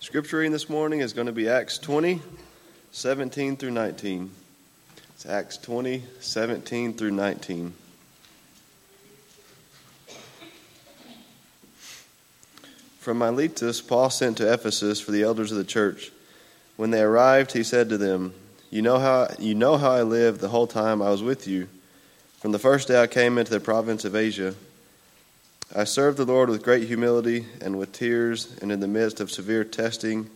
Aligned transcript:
Scripture 0.00 0.38
reading 0.38 0.52
this 0.52 0.70
morning 0.70 1.00
is 1.00 1.12
going 1.12 1.26
to 1.26 1.32
be 1.32 1.48
Acts 1.48 1.76
20, 1.76 2.22
17 2.92 3.56
through 3.56 3.72
19. 3.72 4.30
It's 5.08 5.26
Acts 5.26 5.56
20, 5.56 6.04
17 6.20 6.94
through 6.94 7.10
19. 7.10 7.74
From 13.00 13.18
Miletus, 13.18 13.82
Paul 13.82 14.08
sent 14.08 14.36
to 14.36 14.50
Ephesus 14.50 15.00
for 15.00 15.10
the 15.10 15.24
elders 15.24 15.50
of 15.50 15.58
the 15.58 15.64
church. 15.64 16.12
When 16.76 16.92
they 16.92 17.02
arrived, 17.02 17.50
he 17.50 17.64
said 17.64 17.88
to 17.88 17.98
them, 17.98 18.32
You 18.70 18.82
know 18.82 19.00
how, 19.00 19.26
you 19.40 19.56
know 19.56 19.76
how 19.78 19.90
I 19.90 20.02
lived 20.02 20.40
the 20.40 20.48
whole 20.48 20.68
time 20.68 21.02
I 21.02 21.10
was 21.10 21.24
with 21.24 21.48
you, 21.48 21.68
from 22.38 22.52
the 22.52 22.60
first 22.60 22.86
day 22.86 23.02
I 23.02 23.08
came 23.08 23.36
into 23.36 23.50
the 23.50 23.58
province 23.58 24.04
of 24.04 24.14
Asia. 24.14 24.54
I 25.76 25.84
served 25.84 26.16
the 26.16 26.24
Lord 26.24 26.48
with 26.48 26.62
great 26.62 26.88
humility 26.88 27.46
and 27.60 27.78
with 27.78 27.92
tears, 27.92 28.56
and 28.62 28.72
in 28.72 28.80
the 28.80 28.88
midst 28.88 29.20
of 29.20 29.30
severe 29.30 29.64
testing 29.64 30.30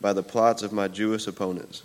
by 0.00 0.12
the 0.12 0.22
plots 0.22 0.62
of 0.62 0.72
my 0.72 0.88
Jewish 0.88 1.28
opponents. 1.28 1.84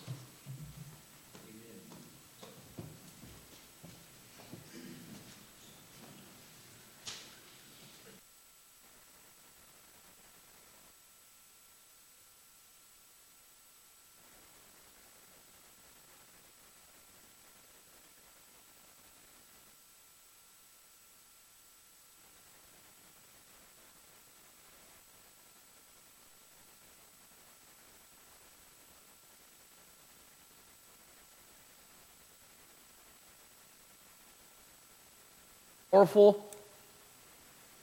Powerful 36.00 36.42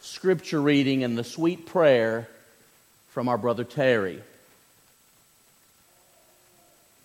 scripture 0.00 0.62
reading 0.62 1.04
and 1.04 1.18
the 1.18 1.22
sweet 1.22 1.66
prayer 1.66 2.26
from 3.10 3.28
our 3.28 3.36
brother 3.36 3.62
Terry. 3.62 4.22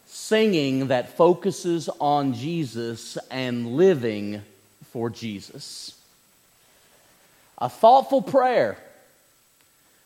Singing 0.05 0.87
that 0.87 1.17
focuses 1.17 1.89
on 1.99 2.33
Jesus 2.33 3.17
and 3.29 3.75
living 3.75 4.41
for 4.93 5.09
Jesus. 5.09 5.99
A 7.57 7.67
thoughtful 7.67 8.21
prayer 8.21 8.77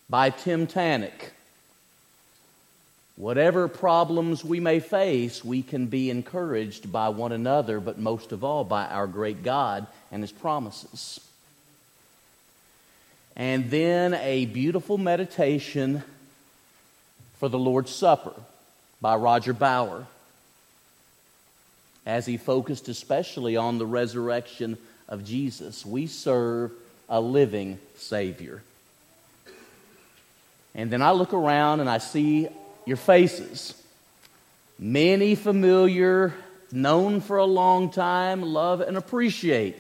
by 0.09 0.31
Tim 0.31 0.66
Tannock. 0.66 1.34
Whatever 3.16 3.67
problems 3.67 4.44
we 4.44 4.59
may 4.59 4.80
face, 4.80 5.45
we 5.45 5.62
can 5.62 5.86
be 5.86 6.09
encouraged 6.09 6.92
by 6.92 7.09
one 7.09 7.31
another, 7.31 7.80
but 7.80 8.00
most 8.00 8.31
of 8.31 8.44
all 8.44 8.64
by 8.64 8.88
our 8.88 9.06
great 9.06 9.44
God 9.44 9.86
and 10.11 10.23
His 10.23 10.31
promises. 10.31 11.20
And 13.36 13.70
then 13.70 14.14
a 14.14 14.45
beautiful 14.45 14.97
meditation 14.97 16.03
for 17.38 17.50
the 17.50 17.59
Lord's 17.59 17.94
Supper 17.94 18.34
by 19.02 19.16
Roger 19.16 19.53
Bauer, 19.53 20.08
as 22.06 22.25
he 22.25 22.38
focused 22.38 22.88
especially 22.88 23.58
on 23.58 23.78
the 23.78 23.86
resurrection 23.86 24.78
of 25.09 25.25
Jesus. 25.25 25.86
We 25.86 26.08
serve 26.08 26.72
a 27.09 27.19
living 27.19 27.80
Savior. 27.97 28.62
And 30.73 30.90
then 30.92 31.02
I 31.02 31.12
look 31.12 31.34
around 31.34 31.81
and 31.81 31.90
I 31.90 31.97
see 31.97 32.47
your 32.86 32.97
faces. 32.97 33.81
Many 34.80 35.36
familiar, 35.36 36.34
known 36.72 37.22
for 37.22 37.38
a 37.38 37.45
long 37.45 37.92
time, 37.92 38.41
love 38.41 38.81
and 38.81 38.97
appreciate. 38.97 39.78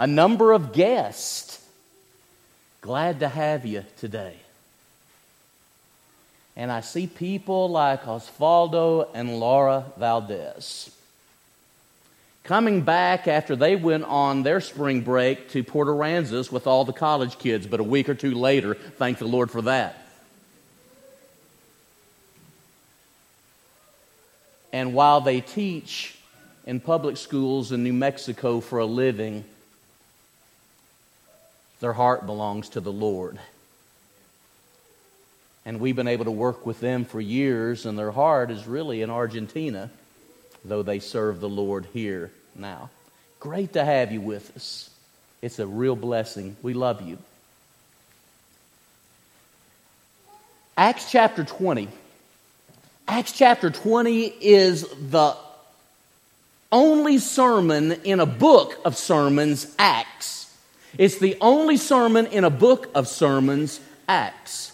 A 0.00 0.06
number 0.06 0.52
of 0.52 0.72
guests. 0.72 1.62
Glad 2.80 3.20
to 3.20 3.28
have 3.28 3.66
you 3.66 3.84
today. 3.98 4.34
And 6.56 6.72
I 6.72 6.80
see 6.80 7.06
people 7.06 7.68
like 7.68 8.04
Osvaldo 8.04 9.08
and 9.12 9.38
Laura 9.38 9.84
Valdez 9.98 10.90
coming 12.44 12.80
back 12.80 13.28
after 13.28 13.54
they 13.54 13.76
went 13.76 14.04
on 14.04 14.42
their 14.42 14.62
spring 14.62 15.02
break 15.02 15.50
to 15.50 15.62
Port 15.62 15.86
Aransas 15.88 16.50
with 16.50 16.66
all 16.66 16.86
the 16.86 16.94
college 16.94 17.38
kids, 17.38 17.66
but 17.66 17.78
a 17.78 17.84
week 17.84 18.08
or 18.08 18.14
two 18.14 18.34
later, 18.34 18.72
thank 18.74 19.18
the 19.18 19.28
Lord 19.28 19.50
for 19.50 19.60
that. 19.60 20.02
And 24.72 24.94
while 24.94 25.20
they 25.20 25.42
teach 25.42 26.16
in 26.66 26.80
public 26.80 27.18
schools 27.18 27.70
in 27.70 27.84
New 27.84 27.92
Mexico 27.92 28.60
for 28.60 28.78
a 28.78 28.86
living, 28.86 29.44
their 31.80 31.92
heart 31.92 32.26
belongs 32.26 32.70
to 32.70 32.80
the 32.80 32.92
Lord. 32.92 33.38
And 35.64 35.80
we've 35.80 35.96
been 35.96 36.08
able 36.08 36.24
to 36.24 36.30
work 36.30 36.64
with 36.64 36.80
them 36.80 37.04
for 37.04 37.20
years, 37.20 37.86
and 37.86 37.98
their 37.98 38.10
heart 38.10 38.50
is 38.50 38.66
really 38.66 39.02
in 39.02 39.10
Argentina, 39.10 39.90
though 40.64 40.82
they 40.82 40.98
serve 40.98 41.40
the 41.40 41.48
Lord 41.48 41.86
here 41.92 42.30
now. 42.54 42.90
Great 43.40 43.74
to 43.74 43.84
have 43.84 44.12
you 44.12 44.20
with 44.20 44.56
us. 44.56 44.90
It's 45.42 45.58
a 45.58 45.66
real 45.66 45.96
blessing. 45.96 46.56
We 46.62 46.74
love 46.74 47.02
you. 47.02 47.18
Acts 50.76 51.10
chapter 51.10 51.44
20 51.44 51.88
Acts 53.10 53.32
chapter 53.32 53.70
20 53.70 54.26
is 54.40 54.82
the 54.82 55.36
only 56.70 57.18
sermon 57.18 57.90
in 58.04 58.20
a 58.20 58.24
book 58.24 58.78
of 58.84 58.96
sermons, 58.96 59.66
Acts. 59.80 60.39
It's 60.98 61.18
the 61.18 61.36
only 61.40 61.76
sermon 61.76 62.26
in 62.26 62.44
a 62.44 62.50
book 62.50 62.90
of 62.94 63.08
sermons, 63.08 63.80
Acts, 64.08 64.72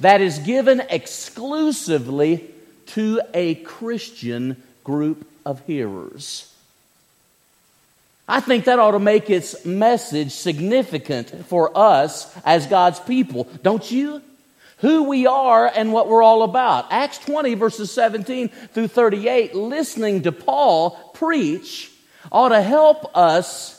that 0.00 0.20
is 0.20 0.38
given 0.40 0.80
exclusively 0.90 2.50
to 2.86 3.20
a 3.34 3.56
Christian 3.56 4.62
group 4.84 5.26
of 5.44 5.64
hearers. 5.66 6.52
I 8.28 8.40
think 8.40 8.64
that 8.64 8.78
ought 8.78 8.92
to 8.92 8.98
make 8.98 9.30
its 9.30 9.64
message 9.64 10.32
significant 10.32 11.46
for 11.46 11.76
us 11.76 12.36
as 12.44 12.66
God's 12.66 12.98
people, 13.00 13.44
don't 13.62 13.88
you? 13.90 14.22
who 14.78 15.04
we 15.04 15.26
are 15.26 15.70
and 15.74 15.92
what 15.92 16.08
we're 16.08 16.22
all 16.22 16.42
about. 16.42 16.86
Acts 16.90 17.18
20, 17.18 17.54
verses 17.54 17.90
17 17.90 18.48
through 18.48 18.88
38, 18.88 19.54
listening 19.54 20.22
to 20.22 20.32
Paul 20.32 20.90
preach 21.14 21.90
ought 22.30 22.50
to 22.50 22.60
help 22.60 23.16
us 23.16 23.75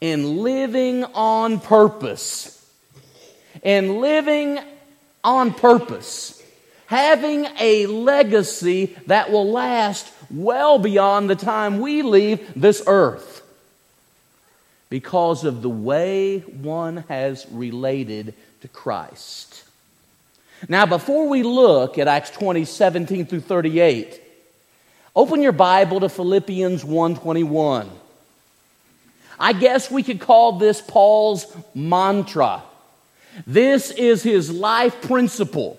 in 0.00 0.42
living 0.42 1.04
on 1.04 1.60
purpose. 1.60 2.52
In 3.62 4.00
living 4.00 4.58
on 5.24 5.52
purpose. 5.52 6.42
Having 6.86 7.46
a 7.58 7.86
legacy 7.86 8.96
that 9.06 9.30
will 9.32 9.50
last 9.50 10.12
well 10.30 10.78
beyond 10.78 11.28
the 11.28 11.36
time 11.36 11.80
we 11.80 12.02
leave 12.02 12.52
this 12.54 12.82
earth. 12.86 13.42
Because 14.88 15.44
of 15.44 15.62
the 15.62 15.70
way 15.70 16.38
one 16.38 16.98
has 17.08 17.46
related 17.50 18.34
to 18.60 18.68
Christ. 18.68 19.64
Now, 20.68 20.86
before 20.86 21.28
we 21.28 21.42
look 21.42 21.98
at 21.98 22.08
Acts 22.08 22.30
20, 22.30 22.64
17 22.64 23.26
through 23.26 23.40
38, 23.40 24.20
open 25.14 25.42
your 25.42 25.52
Bible 25.52 26.00
to 26.00 26.08
Philippians 26.08 26.84
1:21. 26.84 27.90
I 29.38 29.52
guess 29.52 29.90
we 29.90 30.02
could 30.02 30.20
call 30.20 30.52
this 30.52 30.80
Paul's 30.80 31.46
mantra. 31.74 32.62
This 33.46 33.90
is 33.90 34.22
his 34.22 34.50
life 34.50 35.02
principle. 35.02 35.78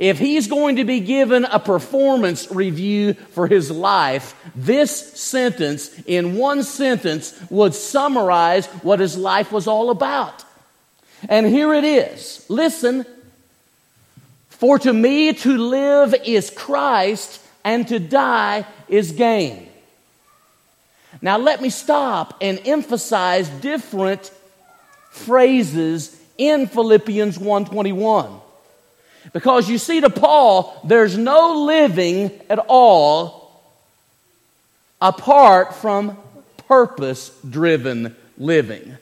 If 0.00 0.18
he's 0.18 0.48
going 0.48 0.76
to 0.76 0.84
be 0.84 0.98
given 0.98 1.44
a 1.44 1.60
performance 1.60 2.50
review 2.50 3.14
for 3.14 3.46
his 3.46 3.70
life, 3.70 4.34
this 4.56 5.14
sentence, 5.14 5.96
in 6.06 6.36
one 6.36 6.64
sentence, 6.64 7.40
would 7.50 7.72
summarize 7.72 8.66
what 8.82 8.98
his 8.98 9.16
life 9.16 9.52
was 9.52 9.68
all 9.68 9.90
about. 9.90 10.44
And 11.28 11.46
here 11.46 11.72
it 11.72 11.84
is. 11.84 12.44
Listen. 12.48 13.06
For 14.48 14.78
to 14.80 14.92
me 14.92 15.34
to 15.34 15.56
live 15.56 16.14
is 16.24 16.50
Christ, 16.50 17.40
and 17.62 17.86
to 17.88 18.00
die 18.00 18.66
is 18.88 19.12
gain. 19.12 19.68
Now 21.26 21.38
let 21.38 21.60
me 21.60 21.70
stop 21.70 22.36
and 22.40 22.60
emphasize 22.64 23.48
different 23.48 24.30
phrases 25.10 26.16
in 26.38 26.68
Philippians 26.68 27.36
121. 27.36 28.30
Because 29.32 29.68
you 29.68 29.76
see 29.78 30.00
to 30.02 30.08
Paul, 30.08 30.80
there's 30.84 31.18
no 31.18 31.64
living 31.64 32.30
at 32.48 32.60
all 32.68 33.60
apart 35.00 35.74
from 35.74 36.16
purpose 36.68 37.36
driven 37.40 38.14
living. 38.38 38.96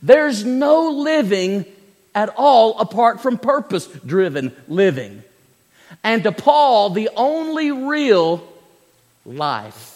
There's 0.00 0.42
no 0.42 0.88
living 0.88 1.66
at 2.14 2.30
all 2.30 2.78
apart 2.78 3.20
from 3.20 3.36
purpose 3.36 3.84
driven 4.06 4.56
living. 4.68 5.22
And 6.02 6.22
to 6.22 6.32
Paul, 6.32 6.88
the 6.88 7.10
only 7.14 7.72
real 7.72 8.42
life 9.26 9.95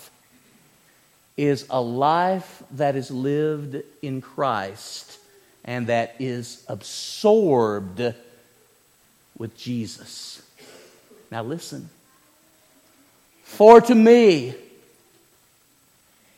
is 1.40 1.64
a 1.70 1.80
life 1.80 2.62
that 2.72 2.96
is 2.96 3.10
lived 3.10 3.82
in 4.02 4.20
Christ 4.20 5.18
and 5.64 5.86
that 5.86 6.16
is 6.18 6.62
absorbed 6.68 8.14
with 9.38 9.56
Jesus. 9.56 10.42
Now, 11.30 11.42
listen. 11.42 11.88
For 13.44 13.80
to 13.80 13.94
me, 13.94 14.54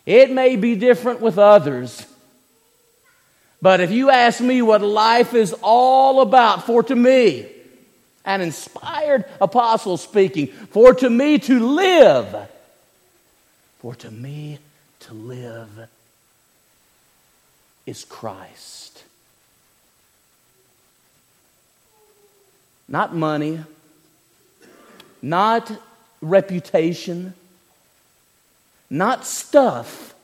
it 0.06 0.30
may 0.30 0.54
be 0.54 0.76
different 0.76 1.20
with 1.20 1.36
others. 1.36 2.06
But 3.60 3.80
if 3.80 3.90
you 3.90 4.08
ask 4.08 4.40
me 4.40 4.62
what 4.62 4.82
life 4.82 5.34
is 5.34 5.52
all 5.62 6.20
about, 6.20 6.64
for 6.64 6.84
to 6.84 6.94
me, 6.94 7.48
an 8.24 8.40
inspired 8.40 9.24
apostle 9.40 9.96
speaking, 9.96 10.46
for 10.46 10.94
to 10.94 11.10
me 11.10 11.40
to 11.40 11.58
live, 11.74 12.48
for 13.80 13.96
to 13.96 14.08
me 14.08 14.60
to 15.02 15.14
live 15.14 15.88
is 17.86 18.04
Christ. 18.04 19.04
Not 22.88 23.14
money, 23.14 23.60
not 25.20 25.70
reputation, 26.20 27.34
not 28.90 29.24
stuff. 29.24 30.14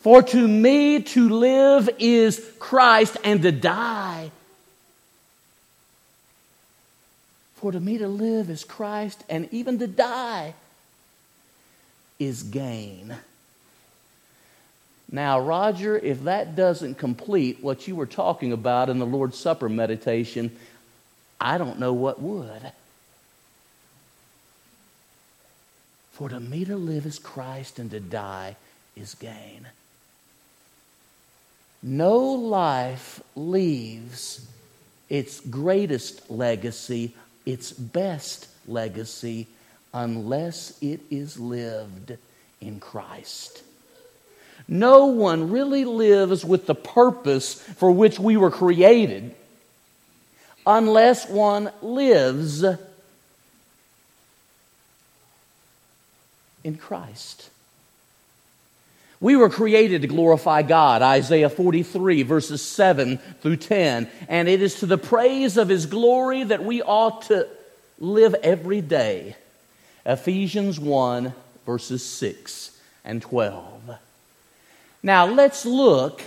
For 0.00 0.22
to 0.22 0.48
me 0.48 1.02
to 1.02 1.28
live 1.28 1.88
is 1.98 2.52
Christ, 2.60 3.16
and 3.24 3.42
to 3.42 3.50
die. 3.50 4.30
For 7.56 7.72
to 7.72 7.80
me 7.80 7.98
to 7.98 8.06
live 8.06 8.50
is 8.50 8.62
Christ, 8.64 9.24
and 9.28 9.48
even 9.50 9.78
to 9.80 9.86
die 9.86 10.54
is 12.18 12.42
gain. 12.42 13.16
Now, 15.10 15.38
Roger, 15.38 15.96
if 15.96 16.24
that 16.24 16.56
doesn't 16.56 16.96
complete 16.96 17.62
what 17.62 17.86
you 17.86 17.94
were 17.94 18.06
talking 18.06 18.52
about 18.52 18.88
in 18.88 18.98
the 18.98 19.06
Lord's 19.06 19.38
Supper 19.38 19.68
meditation, 19.68 20.56
I 21.40 21.58
don't 21.58 21.78
know 21.78 21.92
what 21.92 22.20
would. 22.20 22.72
For 26.12 26.28
to 26.28 26.40
me 26.40 26.64
to 26.64 26.76
live 26.76 27.06
is 27.06 27.18
Christ 27.18 27.78
and 27.78 27.90
to 27.90 28.00
die 28.00 28.56
is 28.96 29.14
gain. 29.14 29.66
No 31.82 32.18
life 32.18 33.20
leaves 33.36 34.44
its 35.08 35.40
greatest 35.40 36.30
legacy, 36.30 37.14
its 37.44 37.70
best 37.70 38.48
legacy, 38.66 39.46
unless 39.96 40.76
it 40.82 41.00
is 41.10 41.40
lived 41.40 42.18
in 42.60 42.78
Christ. 42.80 43.62
No 44.68 45.06
one 45.06 45.50
really 45.50 45.86
lives 45.86 46.44
with 46.44 46.66
the 46.66 46.74
purpose 46.74 47.54
for 47.54 47.90
which 47.90 48.18
we 48.18 48.36
were 48.36 48.50
created 48.50 49.34
unless 50.66 51.26
one 51.30 51.70
lives 51.80 52.62
in 56.62 56.76
Christ. 56.76 57.48
We 59.18 59.34
were 59.34 59.48
created 59.48 60.02
to 60.02 60.08
glorify 60.08 60.60
God, 60.60 61.00
Isaiah 61.00 61.48
43, 61.48 62.22
verses 62.22 62.60
7 62.60 63.16
through 63.40 63.56
10. 63.56 64.10
And 64.28 64.46
it 64.46 64.60
is 64.60 64.80
to 64.80 64.86
the 64.86 64.98
praise 64.98 65.56
of 65.56 65.70
His 65.70 65.86
glory 65.86 66.44
that 66.44 66.62
we 66.62 66.82
ought 66.82 67.22
to 67.22 67.48
live 67.98 68.34
every 68.42 68.82
day. 68.82 69.36
Ephesians 70.06 70.78
1, 70.78 71.34
verses 71.66 72.04
6 72.04 72.80
and 73.04 73.20
12. 73.20 73.98
Now 75.02 75.26
let's 75.26 75.66
look 75.66 76.22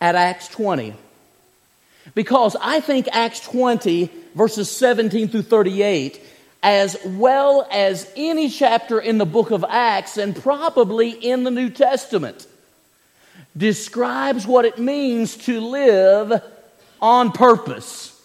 at 0.00 0.14
Acts 0.14 0.48
20. 0.48 0.94
Because 2.14 2.56
I 2.60 2.80
think 2.80 3.06
Acts 3.12 3.40
20, 3.40 4.10
verses 4.34 4.70
17 4.70 5.28
through 5.28 5.42
38, 5.42 6.20
as 6.62 6.96
well 7.04 7.68
as 7.70 8.10
any 8.16 8.48
chapter 8.48 8.98
in 8.98 9.18
the 9.18 9.26
book 9.26 9.50
of 9.50 9.64
Acts 9.68 10.16
and 10.16 10.34
probably 10.34 11.10
in 11.10 11.44
the 11.44 11.50
New 11.50 11.68
Testament, 11.68 12.46
describes 13.56 14.46
what 14.46 14.64
it 14.64 14.78
means 14.78 15.36
to 15.36 15.60
live 15.60 16.42
on 17.02 17.32
purpose, 17.32 18.18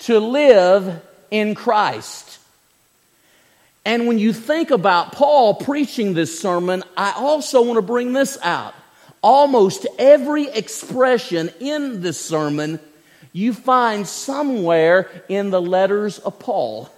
to 0.00 0.20
live 0.20 1.02
in 1.30 1.54
Christ. 1.54 2.27
And 3.88 4.06
when 4.06 4.18
you 4.18 4.34
think 4.34 4.70
about 4.70 5.12
Paul 5.12 5.54
preaching 5.54 6.12
this 6.12 6.38
sermon, 6.38 6.84
I 6.94 7.12
also 7.12 7.62
want 7.62 7.78
to 7.78 7.82
bring 7.82 8.12
this 8.12 8.36
out. 8.42 8.74
Almost 9.22 9.86
every 9.98 10.46
expression 10.46 11.48
in 11.58 12.02
this 12.02 12.20
sermon 12.20 12.80
you 13.32 13.54
find 13.54 14.06
somewhere 14.06 15.24
in 15.30 15.48
the 15.48 15.62
letters 15.62 16.18
of 16.18 16.38
Paul. 16.38 16.90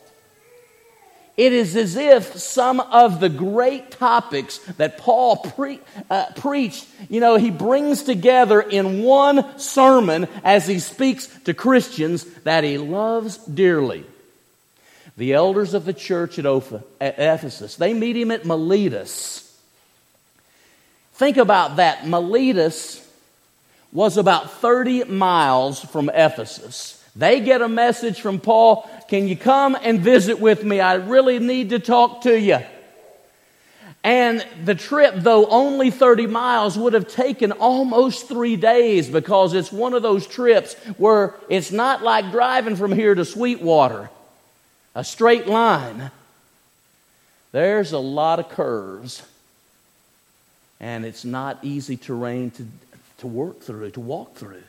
It 1.36 1.52
is 1.52 1.76
as 1.76 1.94
if 1.94 2.36
some 2.36 2.80
of 2.80 3.20
the 3.20 3.28
great 3.28 3.92
topics 3.92 4.58
that 4.78 4.98
Paul 4.98 5.36
pre- 5.36 5.78
uh, 6.10 6.32
preached, 6.34 6.88
you 7.08 7.20
know, 7.20 7.36
he 7.36 7.52
brings 7.52 8.02
together 8.02 8.60
in 8.60 9.04
one 9.04 9.60
sermon 9.60 10.26
as 10.42 10.66
he 10.66 10.80
speaks 10.80 11.28
to 11.44 11.54
Christians 11.54 12.24
that 12.42 12.64
he 12.64 12.78
loves 12.78 13.36
dearly. 13.36 14.04
The 15.20 15.34
elders 15.34 15.74
of 15.74 15.84
the 15.84 15.92
church 15.92 16.38
at, 16.38 16.46
at 16.46 17.14
Ephesus, 17.18 17.76
they 17.76 17.92
meet 17.92 18.16
him 18.16 18.30
at 18.30 18.46
Miletus. 18.46 19.54
Think 21.12 21.36
about 21.36 21.76
that. 21.76 22.08
Miletus 22.08 23.06
was 23.92 24.16
about 24.16 24.50
30 24.50 25.04
miles 25.04 25.84
from 25.84 26.08
Ephesus. 26.08 27.04
They 27.14 27.40
get 27.40 27.60
a 27.60 27.68
message 27.68 28.22
from 28.22 28.40
Paul 28.40 28.90
Can 29.08 29.28
you 29.28 29.36
come 29.36 29.76
and 29.82 30.00
visit 30.00 30.40
with 30.40 30.64
me? 30.64 30.80
I 30.80 30.94
really 30.94 31.38
need 31.38 31.68
to 31.68 31.80
talk 31.80 32.22
to 32.22 32.40
you. 32.40 32.60
And 34.02 34.42
the 34.64 34.74
trip, 34.74 35.16
though 35.18 35.44
only 35.48 35.90
30 35.90 36.28
miles, 36.28 36.78
would 36.78 36.94
have 36.94 37.08
taken 37.08 37.52
almost 37.52 38.26
three 38.26 38.56
days 38.56 39.06
because 39.10 39.52
it's 39.52 39.70
one 39.70 39.92
of 39.92 40.00
those 40.00 40.26
trips 40.26 40.72
where 40.96 41.34
it's 41.50 41.70
not 41.70 42.02
like 42.02 42.30
driving 42.30 42.74
from 42.74 42.92
here 42.92 43.14
to 43.14 43.26
Sweetwater, 43.26 44.08
a 44.94 45.04
straight 45.04 45.46
line. 45.46 46.10
There's 47.52 47.92
a 47.92 47.98
lot 47.98 48.38
of 48.38 48.48
curves, 48.48 49.22
and 50.78 51.04
it's 51.04 51.24
not 51.24 51.58
easy 51.62 51.96
terrain 51.96 52.50
to, 52.52 52.66
to 53.18 53.26
work 53.26 53.60
through, 53.60 53.90
to 53.90 54.00
walk 54.00 54.34
through. 54.34 54.62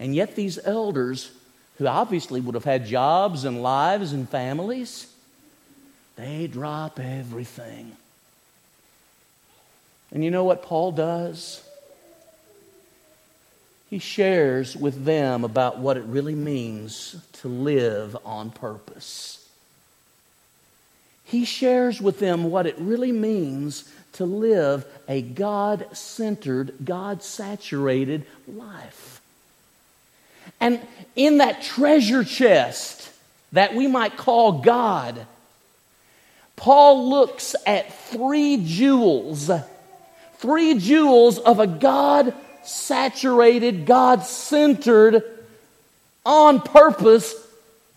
And 0.00 0.14
yet, 0.14 0.36
these 0.36 0.58
elders, 0.64 1.30
who 1.78 1.86
obviously 1.86 2.40
would 2.40 2.54
have 2.54 2.64
had 2.64 2.86
jobs 2.86 3.44
and 3.44 3.62
lives 3.62 4.12
and 4.12 4.28
families, 4.28 5.12
they 6.16 6.46
drop 6.46 6.98
everything. 6.98 7.96
And 10.10 10.24
you 10.24 10.30
know 10.30 10.44
what 10.44 10.62
Paul 10.62 10.92
does? 10.92 11.62
He 13.90 13.98
shares 13.98 14.76
with 14.76 15.04
them 15.04 15.44
about 15.44 15.78
what 15.78 15.96
it 15.96 16.04
really 16.04 16.34
means 16.34 17.16
to 17.40 17.48
live 17.48 18.16
on 18.24 18.50
purpose. 18.50 19.48
He 21.24 21.44
shares 21.44 22.00
with 22.00 22.18
them 22.18 22.50
what 22.50 22.66
it 22.66 22.76
really 22.78 23.12
means 23.12 23.90
to 24.14 24.24
live 24.24 24.84
a 25.08 25.22
God 25.22 25.96
centered, 25.96 26.74
God 26.84 27.22
saturated 27.22 28.26
life. 28.46 29.20
And 30.60 30.80
in 31.14 31.38
that 31.38 31.62
treasure 31.62 32.24
chest 32.24 33.10
that 33.52 33.74
we 33.74 33.86
might 33.86 34.16
call 34.16 34.60
God, 34.60 35.26
Paul 36.56 37.08
looks 37.08 37.54
at 37.66 37.94
three 38.08 38.62
jewels, 38.64 39.50
three 40.38 40.78
jewels 40.78 41.38
of 41.38 41.60
a 41.60 41.66
God 41.66 42.34
saturated, 42.68 43.86
God 43.86 44.22
centered, 44.22 45.22
on 46.24 46.60
purpose 46.60 47.34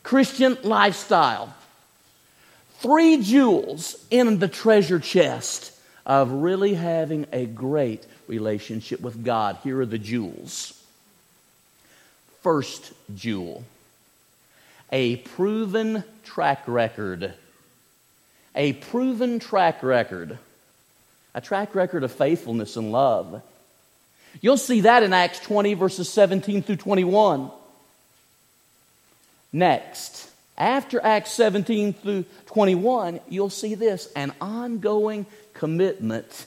Christian 0.03 0.57
lifestyle. 0.63 1.53
Three 2.79 3.21
jewels 3.21 3.95
in 4.09 4.39
the 4.39 4.47
treasure 4.47 4.99
chest 4.99 5.71
of 6.05 6.31
really 6.31 6.73
having 6.73 7.27
a 7.31 7.45
great 7.45 8.05
relationship 8.27 9.01
with 9.01 9.23
God. 9.23 9.57
Here 9.63 9.79
are 9.81 9.85
the 9.85 9.99
jewels 9.99 10.77
first 12.41 12.91
jewel 13.15 13.63
a 14.91 15.15
proven 15.15 16.03
track 16.25 16.63
record. 16.67 17.33
A 18.55 18.73
proven 18.73 19.39
track 19.39 19.81
record. 19.83 20.37
A 21.33 21.39
track 21.39 21.75
record 21.75 22.03
of 22.03 22.11
faithfulness 22.11 22.75
and 22.75 22.91
love. 22.91 23.41
You'll 24.39 24.57
see 24.57 24.81
that 24.81 25.03
in 25.03 25.13
Acts 25.13 25.39
20, 25.39 25.73
verses 25.73 26.09
17 26.09 26.63
through 26.63 26.77
21. 26.77 27.51
Next, 29.53 30.29
after 30.57 31.03
Acts 31.03 31.31
17 31.31 31.93
through 31.93 32.25
21, 32.45 33.19
you'll 33.27 33.49
see 33.49 33.75
this 33.75 34.09
an 34.15 34.33
ongoing 34.39 35.25
commitment. 35.53 36.45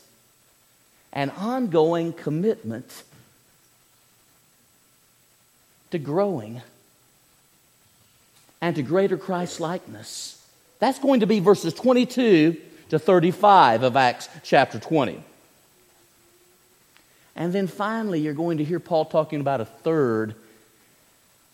An 1.12 1.31
ongoing 1.31 2.12
commitment 2.12 3.03
to 5.91 5.99
growing 5.99 6.61
and 8.61 8.75
to 8.75 8.83
greater 8.83 9.17
Christ 9.17 9.61
likeness. 9.61 10.43
That's 10.81 10.99
going 10.99 11.21
to 11.21 11.26
be 11.26 11.38
verses 11.38 11.73
22 11.75 12.57
to 12.88 12.99
35 12.99 13.83
of 13.83 13.97
Acts 13.97 14.29
chapter 14.43 14.79
20. 14.79 15.23
And 17.37 17.53
then 17.53 17.67
finally, 17.67 18.21
you're 18.21 18.35
going 18.35 18.59
to 18.59 18.64
hear 18.64 18.81
Paul 18.81 19.07
talking 19.07 19.41
about 19.41 19.61
a 19.61 19.64
third 19.64 20.35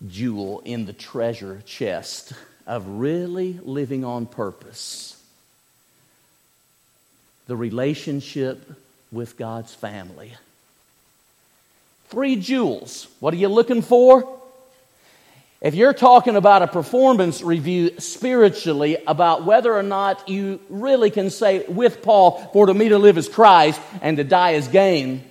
jewel 0.09 0.63
in 0.65 0.87
the 0.87 0.93
treasure 0.93 1.63
chest 1.67 2.33
of 2.67 2.87
really 2.87 3.59
living 3.63 4.05
on 4.05 4.27
purpose 4.27 5.17
the 7.51 7.57
relationship 7.57 8.63
with 9.11 9.37
God's 9.37 9.75
family. 9.75 10.33
Three 12.09 12.37
jewels. 12.37 13.09
What 13.19 13.35
are 13.35 13.39
you 13.39 13.49
looking 13.49 13.83
for? 13.83 14.41
If 15.61 15.75
you're 15.75 15.93
talking 15.93 16.37
about 16.37 16.63
a 16.63 16.69
performance 16.69 17.43
review 17.43 17.99
spiritually 17.99 18.99
about 19.05 19.45
whether 19.45 19.75
or 19.75 19.83
not 19.83 20.29
you 20.29 20.61
really 20.69 21.11
can 21.11 21.29
say 21.29 21.65
with 21.67 22.03
Paul, 22.03 22.39
for 22.53 22.67
to 22.67 22.75
me 22.75 22.91
to 22.91 22.99
live 22.99 23.19
is 23.19 23.29
Christ 23.29 23.81
and 24.01 24.17
to 24.19 24.23
die 24.23 24.53
is 24.53 24.69
gain, 24.69 25.25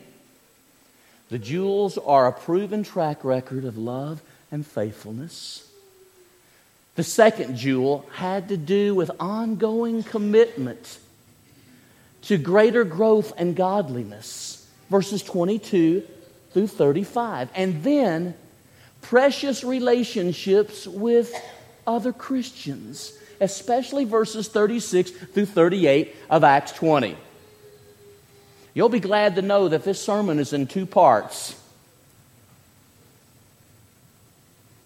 the 1.30 1.40
jewels 1.40 1.98
are 1.98 2.28
a 2.28 2.34
proven 2.34 2.84
track 2.84 3.24
record 3.24 3.66
of 3.66 3.78
love 3.78 4.22
and 4.52 4.66
faithfulness. 4.66 5.68
The 6.96 7.04
second 7.04 7.56
jewel 7.56 8.06
had 8.14 8.50
to 8.50 8.58
do 8.58 8.96
with 8.96 9.12
ongoing 9.20 10.04
commitment 10.04 11.00
to 12.24 12.38
greater 12.38 12.84
growth 12.84 13.32
and 13.38 13.56
godliness, 13.56 14.68
verses 14.90 15.24
22 15.24 16.04
through 16.52 16.68
35. 16.68 17.50
And 17.56 17.84
then 17.84 18.34
precious 19.02 19.64
relationships 19.64 20.88
with 20.88 21.34
other 21.88 22.12
Christians, 22.12 23.14
especially 23.40 24.04
verses 24.04 24.48
36 24.48 25.12
through 25.12 25.46
38 25.46 26.16
of 26.30 26.44
Acts 26.44 26.72
20. 26.74 27.16
You'll 28.80 28.88
be 28.88 29.02
glad 29.02 29.36
to 29.36 29.42
know 29.42 29.68
that 29.68 29.84
this 29.84 30.02
sermon 30.02 30.40
is 30.40 30.54
in 30.54 30.66
two 30.66 30.86
parts. 30.86 31.54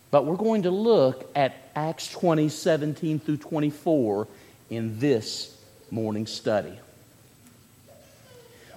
But 0.09 0.25
we're 0.25 0.35
going 0.35 0.63
to 0.63 0.71
look 0.71 1.29
at 1.35 1.53
Acts 1.75 2.07
20, 2.09 2.49
17 2.49 3.19
through 3.19 3.37
24 3.37 4.27
in 4.71 4.97
this 4.97 5.55
morning 5.91 6.25
study. 6.25 6.73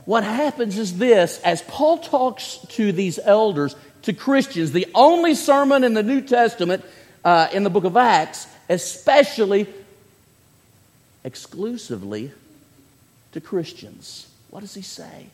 What 0.05 0.23
happens 0.23 0.77
is 0.77 0.99
this 0.99 1.41
as 1.41 1.63
Paul 1.63 1.97
talks 1.97 2.59
to 2.73 2.93
these 2.93 3.19
elders, 3.19 3.75
to 4.03 4.13
Christians, 4.13 4.73
the 4.73 4.87
only 4.95 5.35
sermon 5.35 5.83
in 5.83 5.95
the 5.95 6.03
New 6.03 6.21
Testament 6.21 6.85
uh, 7.25 7.49
in 7.55 7.63
the 7.63 7.71
book 7.71 7.85
of 7.85 7.97
Acts, 7.97 8.47
especially 8.69 9.67
exclusively 11.25 12.33
to 13.33 13.41
Christians. 13.41 14.27
What 14.51 14.61
does 14.61 14.75
he 14.75 14.83
say? 14.83 15.27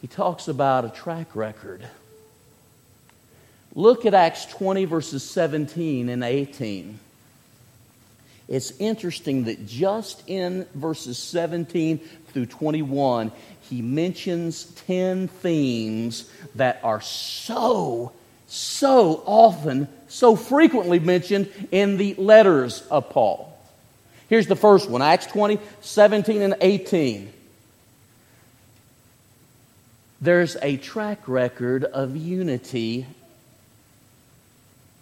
He 0.00 0.08
talks 0.08 0.48
about 0.48 0.84
a 0.84 0.88
track 0.88 1.34
record. 1.36 1.86
Look 3.74 4.04
at 4.04 4.14
Acts 4.14 4.44
20, 4.46 4.84
verses 4.84 5.22
17 5.22 6.08
and 6.08 6.24
18. 6.24 6.98
It's 8.48 8.72
interesting 8.78 9.44
that 9.44 9.66
just 9.66 10.28
in 10.28 10.66
verses 10.74 11.18
17 11.18 11.98
through 11.98 12.46
21, 12.46 13.32
he 13.62 13.80
mentions 13.80 14.64
10 14.86 15.28
themes 15.28 16.28
that 16.56 16.80
are 16.82 17.00
so, 17.00 18.12
so 18.48 19.22
often, 19.24 19.88
so 20.08 20.36
frequently 20.36 20.98
mentioned 20.98 21.50
in 21.70 21.96
the 21.96 22.14
letters 22.14 22.82
of 22.90 23.08
Paul. 23.08 23.51
Here's 24.32 24.46
the 24.46 24.56
first 24.56 24.88
one 24.88 25.02
Acts 25.02 25.26
20, 25.26 25.58
17, 25.82 26.40
and 26.40 26.54
18. 26.62 27.30
There's 30.22 30.56
a 30.62 30.78
track 30.78 31.28
record 31.28 31.84
of 31.84 32.16
unity 32.16 33.04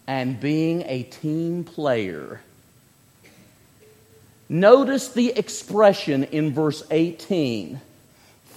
and 0.08 0.40
being 0.40 0.82
a 0.84 1.04
team 1.04 1.62
player. 1.62 2.40
Notice 4.48 5.12
the 5.12 5.28
expression 5.38 6.24
in 6.24 6.52
verse 6.52 6.82
18 6.90 7.80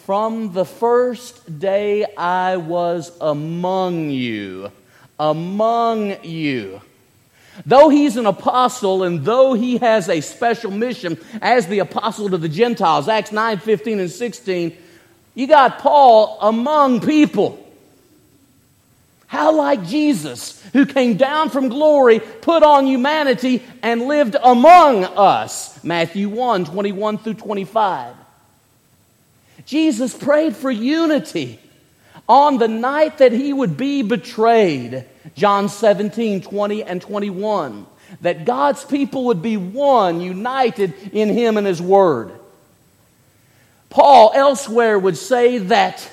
from 0.08 0.53
the 0.53 0.65
first 0.65 1.60
day 1.60 2.03
I 2.18 2.58
was 2.58 3.15
among 3.22 4.10
you. 4.10 4.72
Among 5.20 6.24
you. 6.24 6.82
Though 7.65 7.89
he's 7.89 8.17
an 8.17 8.25
apostle 8.25 9.03
and 9.03 9.24
though 9.24 9.53
he 9.53 9.77
has 9.77 10.10
a 10.10 10.22
special 10.22 10.72
mission 10.72 11.19
as 11.41 11.67
the 11.67 11.79
apostle 11.79 12.29
to 12.29 12.38
the 12.38 12.50
Gentiles, 12.50 13.07
Acts 13.07 13.31
9 13.31 13.60
15 13.60 14.00
and 14.00 14.12
16, 14.12 14.77
you 15.36 15.48
got 15.48 15.79
Paul 15.79 16.38
among 16.41 17.01
people. 17.01 17.60
How 19.27 19.55
like 19.55 19.86
Jesus, 19.86 20.63
who 20.74 20.86
came 20.86 21.17
down 21.17 21.50
from 21.50 21.69
glory, 21.69 22.19
put 22.19 22.62
on 22.62 22.86
humanity, 22.86 23.63
and 23.81 24.03
lived 24.03 24.36
among 24.41 25.05
us. 25.05 25.83
Matthew 25.83 26.29
1 26.29 26.65
21 26.65 27.17
through 27.17 27.33
25. 27.36 28.15
Jesus 29.65 30.15
prayed 30.15 30.55
for 30.55 30.69
unity 30.69 31.60
on 32.27 32.58
the 32.58 32.68
night 32.68 33.18
that 33.20 33.32
he 33.32 33.53
would 33.53 33.77
be 33.77 34.01
betrayed. 34.01 35.06
John 35.36 35.70
17, 35.70 36.42
20 36.42 36.84
and 36.84 37.01
21. 37.01 37.86
That 38.22 38.46
God's 38.46 38.84
people 38.84 39.25
would 39.25 39.42
be 39.42 39.58
one, 39.58 40.22
united 40.22 40.94
in 41.13 41.30
him 41.30 41.58
and 41.58 41.65
his 41.65 41.82
word. 41.82 42.32
Paul 43.89 44.32
elsewhere 44.34 44.98
would 44.98 45.18
say 45.18 45.58
that 45.60 46.10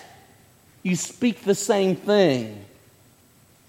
you 0.82 0.96
speak 0.96 1.44
the 1.44 1.54
same 1.54 1.96
thing. 1.96 2.64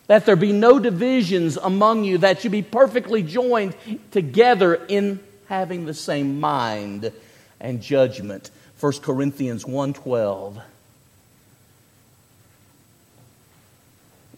That 0.08 0.26
there 0.26 0.36
be 0.36 0.52
no 0.52 0.80
divisions 0.80 1.58
among 1.58 2.04
you, 2.04 2.18
that 2.20 2.44
you 2.44 2.50
be 2.50 2.62
perfectly 2.62 3.24
joined 3.24 3.76
together 4.12 4.76
in 4.76 5.20
having 5.48 5.86
the 5.86 5.94
same 5.94 6.40
mind 6.40 7.12
and 7.60 7.82
judgment. 7.82 8.52
1 8.80 9.02
Corinthians 9.02 9.64
1:12. 9.64 10.62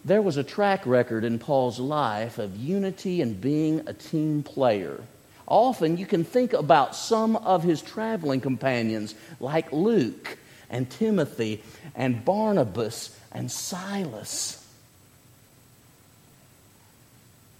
There 0.04 0.20
was 0.20 0.36
a 0.36 0.44
track 0.44 0.84
record 0.84 1.24
in 1.24 1.38
Paul's 1.38 1.78
life 1.78 2.38
of 2.38 2.56
unity 2.56 3.22
and 3.22 3.40
being 3.40 3.82
a 3.86 3.94
team 3.94 4.42
player. 4.42 5.00
Often 5.46 5.96
you 5.96 6.04
can 6.04 6.24
think 6.24 6.52
about 6.52 6.94
some 6.94 7.36
of 7.36 7.62
his 7.62 7.80
traveling 7.80 8.40
companions 8.40 9.14
like 9.40 9.72
Luke 9.72 10.38
and 10.68 10.90
Timothy 10.90 11.62
and 11.94 12.24
Barnabas 12.24 13.18
and 13.32 13.50
Silas. 13.50 14.60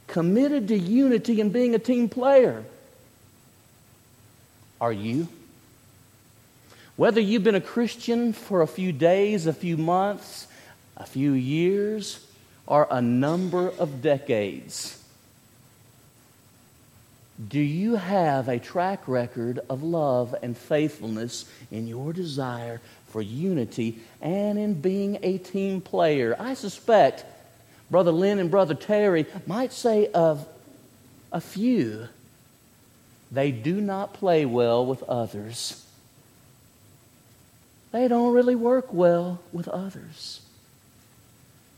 Committed 0.06 0.68
to 0.68 0.78
unity 0.78 1.40
and 1.40 1.52
being 1.52 1.74
a 1.74 1.78
team 1.78 2.08
player. 2.08 2.62
Are 4.80 4.92
you? 4.92 5.28
Whether 6.96 7.20
you've 7.20 7.42
been 7.42 7.54
a 7.54 7.60
Christian 7.60 8.32
for 8.32 8.62
a 8.62 8.66
few 8.66 8.92
days, 8.92 9.46
a 9.46 9.52
few 9.52 9.76
months, 9.76 10.46
a 10.96 11.06
few 11.06 11.32
years, 11.32 12.23
or 12.66 12.86
a 12.90 13.00
number 13.00 13.68
of 13.78 14.02
decades, 14.02 15.02
do 17.48 17.60
you 17.60 17.96
have 17.96 18.48
a 18.48 18.58
track 18.58 19.06
record 19.08 19.60
of 19.68 19.82
love 19.82 20.34
and 20.42 20.56
faithfulness 20.56 21.50
in 21.70 21.86
your 21.86 22.12
desire 22.12 22.80
for 23.08 23.20
unity 23.20 23.98
and 24.20 24.58
in 24.58 24.80
being 24.80 25.18
a 25.22 25.38
team 25.38 25.80
player? 25.80 26.36
I 26.38 26.54
suspect 26.54 27.24
Brother 27.90 28.12
Lynn 28.12 28.38
and 28.38 28.50
Brother 28.50 28.74
Terry 28.74 29.26
might 29.46 29.72
say 29.72 30.08
of 30.12 30.46
a 31.32 31.40
few, 31.40 32.08
they 33.32 33.50
do 33.50 33.80
not 33.80 34.14
play 34.14 34.46
well 34.46 34.86
with 34.86 35.02
others 35.04 35.84
they 37.94 38.08
don't 38.08 38.32
really 38.32 38.56
work 38.56 38.92
well 38.92 39.38
with 39.52 39.68
others. 39.68 40.40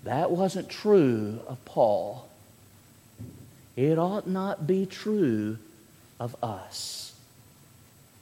That 0.06 0.30
wasn't 0.30 0.68
true 0.68 1.40
of 1.48 1.62
Paul. 1.64 2.28
It 3.75 3.98
ought 3.98 4.28
not 4.28 4.66
be 4.66 4.86
true 4.86 5.58
of 6.18 6.36
us 6.42 7.12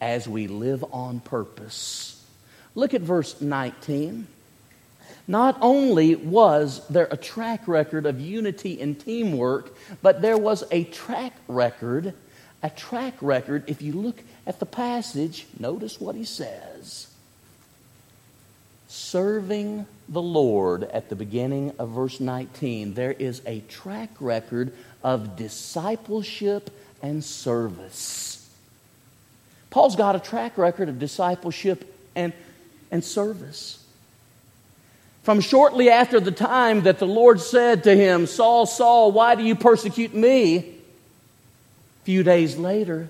as 0.00 0.26
we 0.26 0.46
live 0.46 0.84
on 0.92 1.20
purpose, 1.20 2.22
Look 2.74 2.92
at 2.92 3.02
verse 3.02 3.40
19. 3.40 4.26
Not 5.28 5.56
only 5.60 6.16
was 6.16 6.86
there 6.88 7.06
a 7.10 7.16
track 7.16 7.68
record 7.68 8.04
of 8.04 8.20
unity 8.20 8.80
and 8.80 8.98
teamwork, 8.98 9.72
but 10.02 10.20
there 10.20 10.36
was 10.36 10.64
a 10.72 10.84
track 10.84 11.34
record, 11.46 12.14
a 12.64 12.70
track 12.70 13.14
record. 13.20 13.62
If 13.68 13.80
you 13.80 13.92
look 13.92 14.22
at 14.44 14.58
the 14.58 14.66
passage, 14.66 15.46
notice 15.58 16.00
what 16.00 16.16
he 16.16 16.24
says 16.24 17.08
serving 18.88 19.86
the 20.08 20.22
Lord 20.22 20.84
at 20.84 21.08
the 21.08 21.16
beginning 21.16 21.72
of 21.78 21.90
verse 21.90 22.20
19. 22.20 22.94
There 22.94 23.12
is 23.12 23.42
a 23.46 23.60
track 23.60 24.10
record 24.20 24.72
of 25.02 25.36
discipleship 25.36 26.70
and 27.02 27.24
service. 27.24 28.48
Paul's 29.70 29.96
got 29.96 30.14
a 30.14 30.20
track 30.20 30.56
record 30.56 30.88
of 30.88 30.98
discipleship 30.98 31.92
and, 32.14 32.32
and 32.90 33.04
service. 33.04 33.84
From 35.24 35.40
shortly 35.40 35.90
after 35.90 36.20
the 36.20 36.30
time 36.30 36.82
that 36.82 36.98
the 36.98 37.06
Lord 37.06 37.40
said 37.40 37.84
to 37.84 37.96
him, 37.96 38.26
Saul, 38.26 38.66
Saul, 38.66 39.10
why 39.10 39.34
do 39.34 39.42
you 39.42 39.56
persecute 39.56 40.14
me? 40.14 40.56
A 40.56 42.04
few 42.04 42.22
days 42.22 42.58
later, 42.58 43.08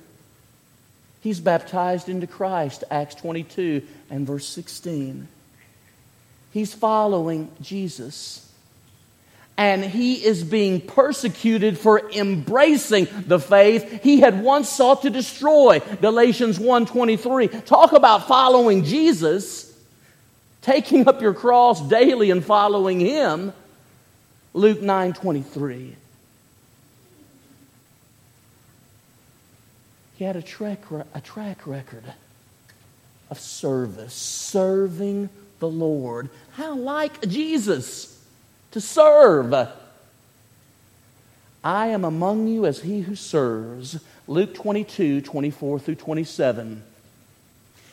he's 1.23 1.41
baptized 1.41 2.09
into 2.09 2.29
Christ, 2.29 2.85
Acts 2.91 3.17
22 3.17 3.83
and 4.11 4.27
verse 4.27 4.47
16. 4.47 5.27
He's 6.55 6.73
following 6.73 7.51
Jesus. 7.61 8.49
And 9.57 9.85
he 9.85 10.25
is 10.25 10.45
being 10.45 10.81
persecuted 10.81 11.77
for 11.77 12.09
embracing 12.13 13.09
the 13.27 13.41
faith 13.41 14.05
he 14.05 14.21
had 14.21 14.41
once 14.41 14.69
sought 14.69 15.03
to 15.03 15.11
destroy. 15.11 15.81
Galatians 16.01 16.61
1:23. 16.61 17.49
Talk 17.67 17.93
about 17.93 18.29
following 18.29 18.85
Jesus 18.85 19.73
taking 20.63 21.09
up 21.09 21.21
your 21.21 21.35
cross 21.35 21.81
daily 21.89 22.31
and 22.31 22.45
following 22.45 23.01
him. 23.01 23.53
Luke 24.53 24.81
9 24.81 25.13
23. 25.13 25.97
He 30.17 30.25
had 30.25 30.37
a 30.37 30.43
track, 30.43 30.85
a 31.13 31.21
track 31.21 31.67
record 31.67 32.05
of 33.29 33.41
service, 33.41 34.15
serving 34.15 35.29
the 35.71 35.77
Lord. 35.77 36.29
How 36.53 36.75
like 36.75 37.27
Jesus 37.27 38.23
to 38.73 38.81
serve. 38.81 39.55
I 41.63 41.87
am 41.87 42.05
among 42.05 42.49
you 42.49 42.67
as 42.67 42.83
he 42.83 43.01
who 43.01 43.17
serves. 43.17 43.99
Luke 44.27 44.55
22 44.55 45.23
24 45.23 45.79
through 45.79 45.95
27. 45.95 46.83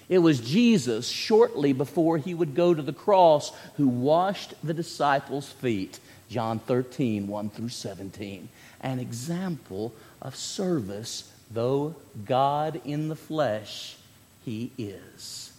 It 0.10 0.18
was 0.18 0.42
Jesus, 0.42 1.08
shortly 1.08 1.72
before 1.72 2.18
he 2.18 2.34
would 2.34 2.54
go 2.54 2.74
to 2.74 2.82
the 2.82 2.92
cross, 2.92 3.54
who 3.78 3.88
washed 3.88 4.54
the 4.62 4.74
disciples' 4.74 5.50
feet. 5.50 6.00
John 6.30 6.60
13, 6.60 7.28
1 7.28 7.50
through 7.50 7.70
17. 7.70 8.50
An 8.82 9.00
example 9.00 9.94
of 10.22 10.36
service, 10.36 11.32
though 11.50 11.96
God 12.26 12.82
in 12.84 13.08
the 13.08 13.16
flesh, 13.16 13.96
he 14.44 14.72
is. 14.78 15.51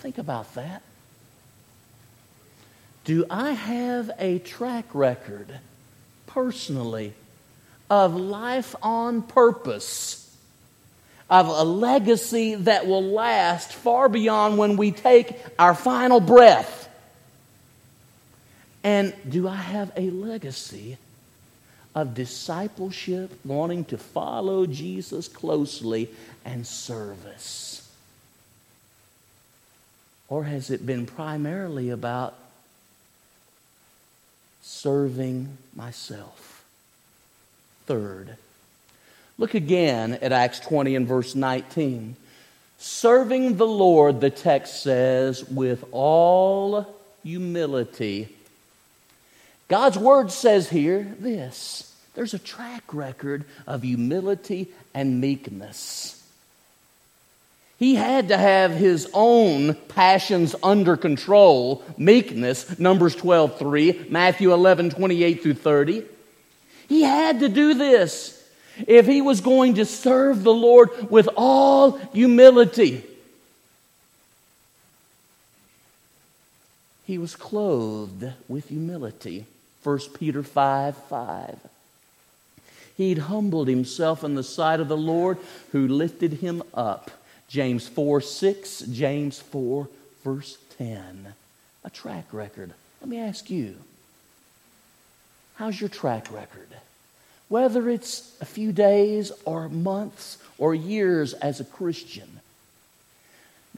Think 0.00 0.18
about 0.18 0.54
that. 0.54 0.82
Do 3.04 3.24
I 3.30 3.52
have 3.52 4.10
a 4.18 4.38
track 4.40 4.86
record, 4.92 5.60
personally, 6.26 7.14
of 7.88 8.14
life 8.14 8.74
on 8.82 9.22
purpose? 9.22 10.20
of 11.30 11.46
a 11.46 11.62
legacy 11.62 12.56
that 12.56 12.88
will 12.88 13.04
last 13.04 13.72
far 13.72 14.08
beyond 14.08 14.58
when 14.58 14.76
we 14.76 14.90
take 14.90 15.36
our 15.60 15.76
final 15.76 16.18
breath. 16.18 16.88
And 18.82 19.14
do 19.28 19.46
I 19.46 19.54
have 19.54 19.92
a 19.96 20.10
legacy 20.10 20.98
of 21.94 22.14
discipleship, 22.14 23.30
wanting 23.44 23.84
to 23.86 23.98
follow 23.98 24.66
Jesus 24.66 25.28
closely, 25.28 26.10
and 26.44 26.66
service? 26.66 27.79
Or 30.30 30.44
has 30.44 30.70
it 30.70 30.86
been 30.86 31.04
primarily 31.04 31.90
about 31.90 32.34
serving 34.62 35.58
myself? 35.76 36.64
Third, 37.84 38.36
Look 39.40 39.54
again 39.54 40.18
at 40.20 40.32
Acts 40.32 40.60
20 40.60 40.94
and 40.96 41.08
verse 41.08 41.34
19. 41.34 42.14
Serving 42.76 43.56
the 43.56 43.66
Lord, 43.66 44.20
the 44.20 44.28
text 44.28 44.82
says, 44.82 45.42
with 45.48 45.82
all 45.92 46.94
humility. 47.22 48.28
God's 49.68 49.96
word 49.96 50.30
says 50.30 50.68
here 50.68 51.16
this 51.18 51.90
there's 52.14 52.34
a 52.34 52.38
track 52.38 52.92
record 52.92 53.46
of 53.66 53.80
humility 53.80 54.68
and 54.92 55.22
meekness. 55.22 56.19
He 57.80 57.94
had 57.94 58.28
to 58.28 58.36
have 58.36 58.72
his 58.72 59.08
own 59.14 59.74
passions 59.88 60.54
under 60.62 60.98
control, 60.98 61.82
meekness, 61.96 62.78
Numbers 62.78 63.16
12 63.16 63.58
3, 63.58 64.06
Matthew 64.10 64.52
11 64.52 64.90
28 64.90 65.42
through 65.42 65.54
30. 65.54 66.04
He 66.90 67.02
had 67.02 67.40
to 67.40 67.48
do 67.48 67.72
this 67.72 68.36
if 68.86 69.06
he 69.06 69.22
was 69.22 69.40
going 69.40 69.76
to 69.76 69.86
serve 69.86 70.42
the 70.42 70.52
Lord 70.52 70.90
with 71.10 71.30
all 71.38 71.92
humility. 72.12 73.02
He 77.06 77.16
was 77.16 77.34
clothed 77.34 78.30
with 78.46 78.68
humility. 78.68 79.46
1 79.82 79.98
Peter 80.18 80.42
5 80.42 80.96
5. 80.96 81.58
He'd 82.98 83.18
humbled 83.18 83.68
himself 83.68 84.22
in 84.22 84.34
the 84.34 84.42
sight 84.42 84.80
of 84.80 84.88
the 84.88 84.98
Lord 84.98 85.38
who 85.72 85.88
lifted 85.88 86.34
him 86.34 86.62
up. 86.74 87.10
James 87.50 87.86
4 87.86 88.22
6, 88.22 88.80
James 88.92 89.38
4, 89.38 89.88
verse 90.24 90.56
10. 90.78 91.34
A 91.84 91.90
track 91.90 92.24
record. 92.32 92.72
Let 93.02 93.10
me 93.10 93.18
ask 93.18 93.50
you 93.50 93.76
how's 95.56 95.78
your 95.78 95.90
track 95.90 96.32
record? 96.32 96.68
whether 97.50 97.90
it's 97.90 98.32
a 98.40 98.44
few 98.44 98.70
days 98.70 99.32
or 99.44 99.68
months 99.68 100.38
or 100.56 100.72
years 100.72 101.34
as 101.34 101.58
a 101.58 101.64
Christian, 101.64 102.40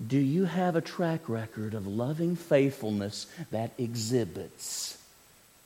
do 0.06 0.18
you 0.18 0.44
have 0.44 0.76
a 0.76 0.82
track 0.82 1.26
record 1.26 1.72
of 1.72 1.86
loving 1.86 2.36
faithfulness 2.36 3.26
that 3.50 3.70
exhibits 3.78 4.98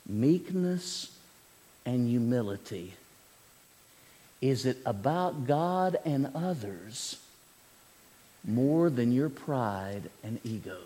meekness 0.07 1.11
and 1.85 2.07
humility? 2.07 2.93
Is 4.41 4.65
it 4.65 4.77
about 4.85 5.45
God 5.45 5.97
and 6.05 6.31
others 6.33 7.19
more 8.47 8.89
than 8.89 9.11
your 9.11 9.29
pride 9.29 10.09
and 10.23 10.39
ego? 10.43 10.77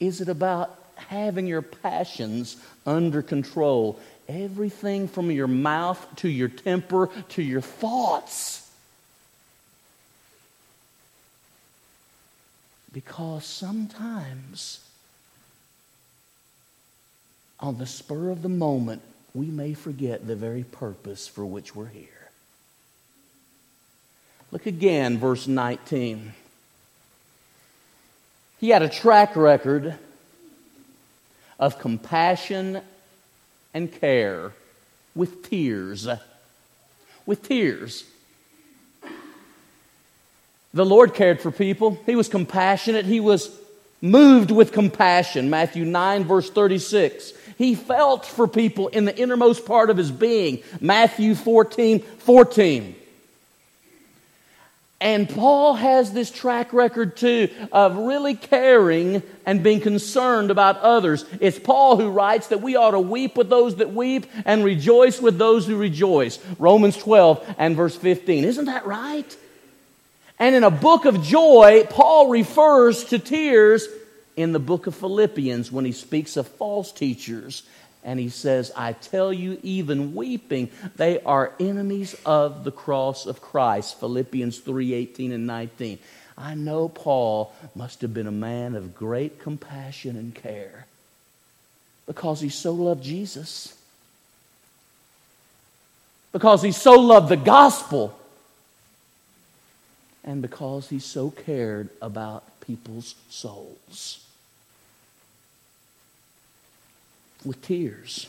Is 0.00 0.20
it 0.20 0.28
about 0.28 0.80
having 1.08 1.46
your 1.46 1.62
passions 1.62 2.56
under 2.86 3.22
control. 3.22 3.98
Everything 4.28 5.08
from 5.08 5.30
your 5.30 5.48
mouth 5.48 6.06
to 6.16 6.28
your 6.28 6.48
temper 6.48 7.08
to 7.30 7.42
your 7.42 7.60
thoughts. 7.60 8.68
Because 12.92 13.44
sometimes, 13.44 14.80
on 17.60 17.78
the 17.78 17.86
spur 17.86 18.30
of 18.30 18.42
the 18.42 18.48
moment, 18.48 19.02
we 19.32 19.46
may 19.46 19.74
forget 19.74 20.26
the 20.26 20.34
very 20.34 20.64
purpose 20.64 21.28
for 21.28 21.46
which 21.46 21.74
we're 21.74 21.86
here. 21.86 22.19
Look 24.52 24.66
again, 24.66 25.18
verse 25.18 25.46
19. 25.46 26.32
He 28.58 28.70
had 28.70 28.82
a 28.82 28.88
track 28.88 29.36
record 29.36 29.94
of 31.58 31.78
compassion 31.78 32.80
and 33.72 33.92
care 34.00 34.52
with 35.14 35.48
tears. 35.48 36.08
With 37.26 37.42
tears. 37.42 38.04
The 40.74 40.84
Lord 40.84 41.14
cared 41.14 41.40
for 41.40 41.50
people. 41.50 41.98
He 42.06 42.16
was 42.16 42.28
compassionate. 42.28 43.04
He 43.04 43.20
was 43.20 43.56
moved 44.00 44.50
with 44.50 44.72
compassion. 44.72 45.48
Matthew 45.48 45.84
9, 45.84 46.24
verse 46.24 46.50
36. 46.50 47.32
He 47.56 47.74
felt 47.74 48.26
for 48.26 48.48
people 48.48 48.88
in 48.88 49.04
the 49.04 49.16
innermost 49.16 49.64
part 49.64 49.90
of 49.90 49.96
his 49.96 50.10
being. 50.10 50.62
Matthew 50.80 51.34
14, 51.34 52.00
14. 52.00 52.96
And 55.02 55.30
Paul 55.30 55.74
has 55.76 56.12
this 56.12 56.30
track 56.30 56.74
record 56.74 57.16
too 57.16 57.48
of 57.72 57.96
really 57.96 58.34
caring 58.34 59.22
and 59.46 59.62
being 59.62 59.80
concerned 59.80 60.50
about 60.50 60.78
others. 60.80 61.24
It's 61.40 61.58
Paul 61.58 61.96
who 61.96 62.10
writes 62.10 62.48
that 62.48 62.60
we 62.60 62.76
ought 62.76 62.90
to 62.90 63.00
weep 63.00 63.34
with 63.34 63.48
those 63.48 63.76
that 63.76 63.94
weep 63.94 64.26
and 64.44 64.62
rejoice 64.62 65.18
with 65.18 65.38
those 65.38 65.66
who 65.66 65.76
rejoice. 65.76 66.38
Romans 66.58 66.98
12 66.98 67.54
and 67.56 67.76
verse 67.76 67.96
15. 67.96 68.44
Isn't 68.44 68.66
that 68.66 68.84
right? 68.84 69.36
And 70.38 70.54
in 70.54 70.64
a 70.64 70.70
book 70.70 71.06
of 71.06 71.22
joy, 71.22 71.86
Paul 71.88 72.28
refers 72.28 73.04
to 73.04 73.18
tears 73.18 73.88
in 74.36 74.52
the 74.52 74.58
book 74.58 74.86
of 74.86 74.94
Philippians 74.94 75.72
when 75.72 75.86
he 75.86 75.92
speaks 75.92 76.36
of 76.36 76.46
false 76.46 76.92
teachers. 76.92 77.62
And 78.02 78.18
he 78.18 78.30
says, 78.30 78.72
I 78.76 78.94
tell 78.94 79.32
you, 79.32 79.58
even 79.62 80.14
weeping, 80.14 80.70
they 80.96 81.20
are 81.20 81.52
enemies 81.60 82.16
of 82.24 82.64
the 82.64 82.72
cross 82.72 83.26
of 83.26 83.42
Christ. 83.42 84.00
Philippians 84.00 84.58
3 84.58 84.94
18 84.94 85.32
and 85.32 85.46
19. 85.46 85.98
I 86.38 86.54
know 86.54 86.88
Paul 86.88 87.52
must 87.74 88.00
have 88.00 88.14
been 88.14 88.26
a 88.26 88.32
man 88.32 88.74
of 88.74 88.94
great 88.94 89.38
compassion 89.38 90.16
and 90.16 90.34
care 90.34 90.86
because 92.06 92.40
he 92.40 92.48
so 92.48 92.72
loved 92.72 93.04
Jesus, 93.04 93.76
because 96.32 96.62
he 96.62 96.72
so 96.72 96.98
loved 96.98 97.28
the 97.28 97.36
gospel, 97.36 98.18
and 100.24 100.40
because 100.40 100.88
he 100.88 100.98
so 100.98 101.30
cared 101.30 101.90
about 102.00 102.42
people's 102.60 103.14
souls. 103.28 104.24
With 107.44 107.62
tears. 107.62 108.28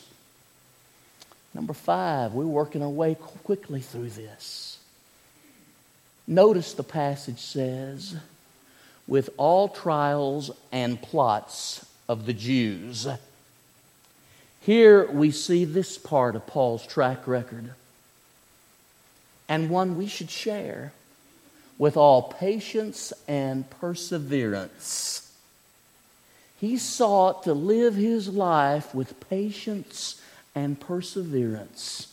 Number 1.54 1.74
five, 1.74 2.32
we're 2.32 2.46
working 2.46 2.82
our 2.82 2.88
way 2.88 3.14
quickly 3.14 3.80
through 3.80 4.10
this. 4.10 4.78
Notice 6.26 6.72
the 6.72 6.82
passage 6.82 7.40
says, 7.40 8.16
with 9.06 9.28
all 9.36 9.68
trials 9.68 10.50
and 10.70 11.00
plots 11.02 11.84
of 12.08 12.26
the 12.26 12.32
Jews. 12.32 13.06
Here 14.60 15.10
we 15.10 15.30
see 15.30 15.64
this 15.64 15.98
part 15.98 16.36
of 16.36 16.46
Paul's 16.46 16.86
track 16.86 17.26
record, 17.26 17.72
and 19.48 19.68
one 19.68 19.98
we 19.98 20.06
should 20.06 20.30
share 20.30 20.92
with 21.76 21.96
all 21.96 22.22
patience 22.22 23.12
and 23.26 23.68
perseverance. 23.68 25.31
He 26.62 26.76
sought 26.76 27.42
to 27.42 27.54
live 27.54 27.96
his 27.96 28.28
life 28.28 28.94
with 28.94 29.18
patience 29.28 30.22
and 30.54 30.78
perseverance. 30.78 32.06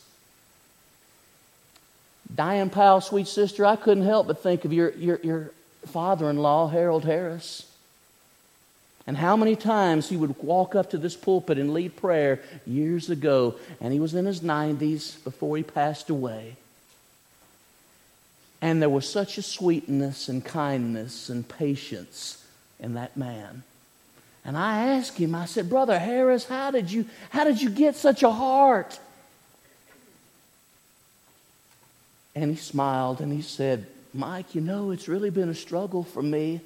Diane 2.33 2.71
Powell, 2.71 2.99
sweet 2.99 3.27
sister, 3.27 3.63
I 3.63 3.75
couldn't 3.75 4.05
help 4.05 4.25
but 4.25 4.41
think 4.41 4.65
of 4.65 4.73
your, 4.73 4.89
your, 4.95 5.19
your 5.21 5.51
father 5.85 6.31
in 6.31 6.38
law, 6.38 6.67
Harold 6.67 7.05
Harris. 7.05 7.71
And 9.05 9.17
how 9.17 9.38
many 9.38 9.55
times 9.55 10.09
he 10.09 10.17
would 10.17 10.35
walk 10.41 10.73
up 10.73 10.89
to 10.89 10.97
this 10.97 11.15
pulpit 11.15 11.59
and 11.59 11.71
lead 11.71 11.95
prayer 11.95 12.41
years 12.65 13.12
ago, 13.12 13.53
and 13.79 13.93
he 13.93 13.99
was 13.99 14.15
in 14.15 14.25
his 14.25 14.39
90s 14.39 15.23
before 15.23 15.57
he 15.57 15.63
passed 15.63 16.09
away. 16.09 16.55
And 18.63 18.81
there 18.81 18.89
was 18.89 19.07
such 19.07 19.38
a 19.38 19.43
sweetness 19.43 20.27
and 20.27 20.43
kindness 20.43 21.29
and 21.29 21.47
patience 21.47 22.43
in 22.79 22.95
that 22.95 23.15
man. 23.15 23.62
And 24.49 24.57
I 24.57 24.95
asked 24.95 25.19
him, 25.19 25.35
I 25.35 25.45
said, 25.45 25.69
Brother 25.69 25.99
Harris, 25.99 26.43
how 26.43 26.71
did 26.71 26.91
you, 26.91 27.05
how 27.29 27.43
did 27.43 27.62
you 27.62 27.69
get 27.69 27.95
such 27.95 28.23
a 28.23 28.31
heart? 28.31 28.97
And 32.33 32.49
he 32.49 32.57
smiled 32.57 33.21
and 33.21 33.31
he 33.31 33.43
said, 33.43 33.85
Mike, 34.12 34.55
you 34.55 34.62
know, 34.62 34.89
it's 34.89 35.07
really 35.07 35.29
been 35.29 35.49
a 35.49 35.53
struggle 35.53 36.03
for 36.03 36.23
me 36.23 36.62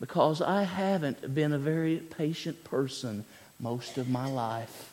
because 0.00 0.40
I 0.40 0.62
haven't 0.62 1.34
been 1.34 1.52
a 1.52 1.58
very 1.58 1.98
patient 1.98 2.64
person 2.64 3.26
most 3.60 3.98
of 3.98 4.08
my 4.08 4.26
life. 4.26 4.90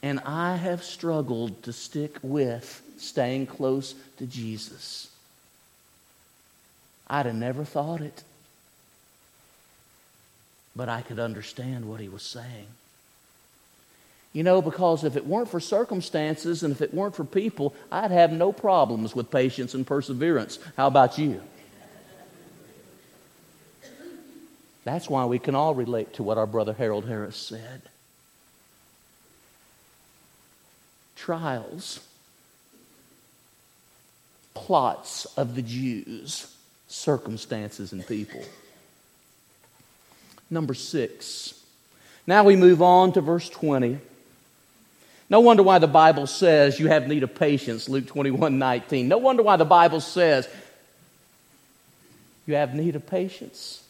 And 0.00 0.20
I 0.20 0.54
have 0.54 0.84
struggled 0.84 1.64
to 1.64 1.72
stick 1.72 2.20
with 2.22 2.82
staying 2.98 3.48
close 3.48 3.96
to 4.18 4.26
Jesus. 4.26 5.10
I'd 7.08 7.26
have 7.26 7.34
never 7.34 7.64
thought 7.64 8.00
it, 8.00 8.22
but 10.78 10.88
I 10.88 11.02
could 11.02 11.18
understand 11.18 11.86
what 11.86 11.98
he 11.98 12.08
was 12.08 12.22
saying. 12.22 12.68
You 14.32 14.44
know, 14.44 14.62
because 14.62 15.02
if 15.02 15.16
it 15.16 15.26
weren't 15.26 15.48
for 15.48 15.58
circumstances 15.58 16.62
and 16.62 16.72
if 16.72 16.80
it 16.80 16.94
weren't 16.94 17.16
for 17.16 17.24
people, 17.24 17.74
I'd 17.90 18.12
have 18.12 18.30
no 18.30 18.52
problems 18.52 19.12
with 19.12 19.28
patience 19.28 19.74
and 19.74 19.84
perseverance. 19.84 20.60
How 20.76 20.86
about 20.86 21.18
you? 21.18 21.42
That's 24.84 25.10
why 25.10 25.24
we 25.24 25.40
can 25.40 25.56
all 25.56 25.74
relate 25.74 26.14
to 26.14 26.22
what 26.22 26.38
our 26.38 26.46
brother 26.46 26.72
Harold 26.72 27.06
Harris 27.06 27.36
said. 27.36 27.82
Trials, 31.16 31.98
plots 34.54 35.24
of 35.36 35.56
the 35.56 35.62
Jews, 35.62 36.54
circumstances, 36.86 37.92
and 37.92 38.06
people. 38.06 38.44
Number 40.50 40.74
six. 40.74 41.54
Now 42.26 42.44
we 42.44 42.56
move 42.56 42.82
on 42.82 43.12
to 43.12 43.20
verse 43.20 43.48
20. 43.48 43.98
No 45.30 45.40
wonder 45.40 45.62
why 45.62 45.78
the 45.78 45.86
Bible 45.86 46.26
says 46.26 46.80
you 46.80 46.88
have 46.88 47.06
need 47.06 47.22
of 47.22 47.34
patience, 47.34 47.88
Luke 47.88 48.06
21 48.06 48.58
19. 48.58 49.08
No 49.08 49.18
wonder 49.18 49.42
why 49.42 49.56
the 49.56 49.64
Bible 49.64 50.00
says 50.00 50.48
you 52.46 52.54
have 52.54 52.74
need 52.74 52.96
of 52.96 53.06
patience. 53.06 53.82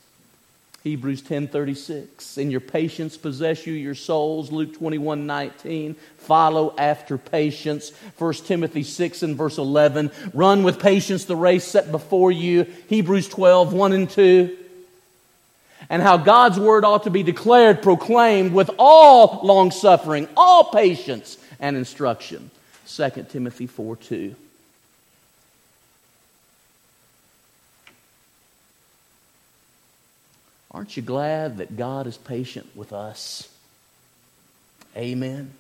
Hebrews 0.85 1.23
10:36 1.23 2.39
In 2.39 2.51
your 2.51 2.61
patience 2.61 3.17
possess 3.17 3.67
you 3.67 3.73
your 3.75 3.97
souls 3.97 4.53
Luke 4.53 4.79
21:19 4.79 5.97
follow 6.17 6.75
after 6.79 7.19
patience 7.19 7.91
1 8.17 8.33
Timothy 8.47 8.85
6 8.85 9.23
and 9.25 9.37
verse 9.37 9.59
11 9.59 10.11
run 10.33 10.63
with 10.63 10.79
patience 10.79 11.25
the 11.25 11.37
race 11.37 11.65
set 11.65 11.91
before 11.91 12.31
you 12.31 12.65
Hebrews 12.87 13.29
12 13.29 13.73
1 13.73 13.93
and 13.93 14.09
2 14.09 14.57
and 15.91 16.03
how 16.03 16.17
God's 16.17 16.59
word 16.59 16.85
ought 16.85 17.05
to 17.05 17.11
be 17.11 17.23
declared, 17.23 17.83
proclaimed 17.83 18.53
with 18.53 18.71
all 18.79 19.41
long 19.43 19.71
suffering, 19.71 20.29
all 20.37 20.65
patience 20.65 21.39
and 21.61 21.77
instruction. 21.77 22.51
2 22.87 23.27
Timothy 23.29 23.67
4 23.67 23.97
2. 23.97 24.35
Aren't 30.71 30.97
you 30.97 31.03
glad 31.03 31.59
that 31.59 31.77
God 31.77 32.07
is 32.07 32.19
patient 32.19 32.69
with 32.77 32.93
us? 32.93 33.49
Amen. 34.97 35.53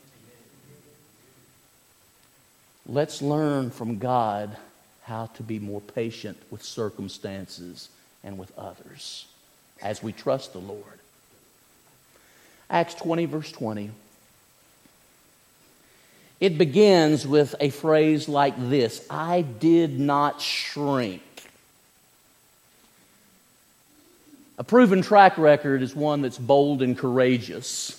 Let's 2.86 3.20
learn 3.22 3.70
from 3.70 3.98
God 3.98 4.56
how 5.02 5.26
to 5.26 5.42
be 5.42 5.58
more 5.58 5.80
patient 5.80 6.36
with 6.50 6.62
circumstances 6.62 7.88
and 8.22 8.38
with 8.38 8.56
others 8.58 9.26
as 9.82 10.02
we 10.02 10.12
trust 10.12 10.52
the 10.52 10.58
Lord. 10.58 10.82
Acts 12.70 12.94
20, 12.94 13.24
verse 13.26 13.52
20. 13.52 13.90
It 16.40 16.56
begins 16.56 17.26
with 17.26 17.54
a 17.58 17.70
phrase 17.70 18.28
like 18.28 18.54
this 18.68 19.06
I 19.10 19.42
did 19.42 19.98
not 19.98 20.40
shrink. 20.40 21.22
A 24.58 24.64
proven 24.64 25.02
track 25.02 25.38
record 25.38 25.82
is 25.82 25.94
one 25.94 26.22
that's 26.22 26.38
bold 26.38 26.82
and 26.82 26.98
courageous. 26.98 27.94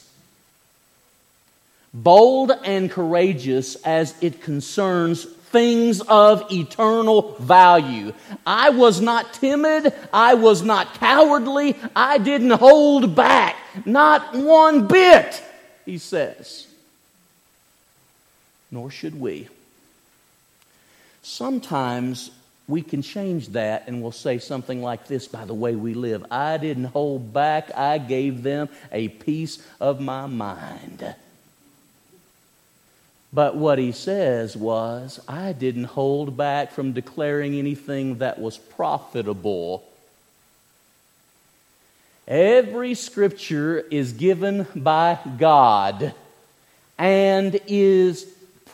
Bold 1.94 2.52
and 2.64 2.92
courageous 2.92 3.76
as 3.78 4.14
it 4.22 4.42
concerns 4.42 5.26
things 5.52 6.02
of 6.02 6.52
eternal 6.52 7.34
value. 7.40 8.14
I 8.46 8.70
was 8.70 9.02
not 9.02 9.34
timid. 9.34 9.94
I 10.14 10.34
was 10.36 10.62
not 10.62 10.96
cowardly. 10.96 11.76
I 11.96 12.18
didn't 12.18 12.52
hold 12.52 13.16
back. 13.16 13.56
Not 13.86 14.36
one 14.36 14.88
bit, 14.88 15.44
he 15.86 15.98
says. 15.98 16.68
Nor 18.72 18.92
should 18.92 19.20
we. 19.20 19.48
Sometimes 21.22 22.32
we 22.68 22.84
can 22.84 23.02
change 23.02 23.50
that 23.50 23.88
and 23.88 24.02
we'll 24.02 24.12
say 24.12 24.38
something 24.38 24.82
like 24.82 25.08
this 25.08 25.28
by 25.28 25.44
the 25.46 25.54
way 25.54 25.76
we 25.76 25.96
live. 25.96 26.24
I 26.30 26.58
didn't 26.58 26.86
hold 26.86 27.34
back. 27.34 27.76
I 27.76 27.98
gave 27.98 28.44
them 28.44 28.70
a 28.92 29.08
piece 29.08 29.66
of 29.80 30.00
my 30.00 30.28
mind. 30.28 31.16
But 33.32 33.56
what 33.56 33.78
he 33.78 33.92
says 33.92 34.58
was, 34.58 35.20
I 35.28 35.54
didn't 35.54 35.84
hold 35.86 36.36
back 36.36 36.72
from 36.72 36.94
declaring 36.94 37.56
anything 37.56 38.18
that 38.20 38.40
was 38.40 38.58
profitable. 38.58 39.84
Every 42.28 42.96
scripture 42.96 43.80
is 43.80 44.14
given 44.14 44.66
by 44.76 45.20
God 45.38 46.14
and 46.98 47.60
is 47.68 48.26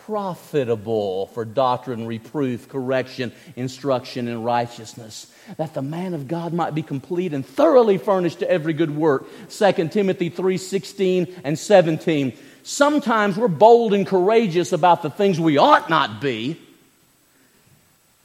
profitable 0.05 1.27
for 1.27 1.43
doctrine, 1.45 2.05
reproof, 2.05 2.69
correction, 2.69 3.31
instruction, 3.55 4.27
and 4.27 4.45
righteousness, 4.45 5.31
that 5.57 5.73
the 5.73 5.81
man 5.81 6.13
of 6.13 6.27
God 6.27 6.53
might 6.53 6.75
be 6.75 6.83
complete 6.83 7.33
and 7.33 7.45
thoroughly 7.45 7.97
furnished 7.97 8.39
to 8.39 8.49
every 8.49 8.73
good 8.73 8.95
work. 8.95 9.25
2 9.49 9.91
Timothy 9.91 10.29
3:16 10.29 11.33
and 11.43 11.57
17 11.57 12.33
sometimes 12.65 13.37
we're 13.37 13.47
bold 13.47 13.93
and 13.93 14.05
courageous 14.05 14.73
about 14.73 15.03
the 15.03 15.09
things 15.09 15.39
we 15.39 15.57
ought 15.57 15.89
not 15.89 16.19
be. 16.19 16.59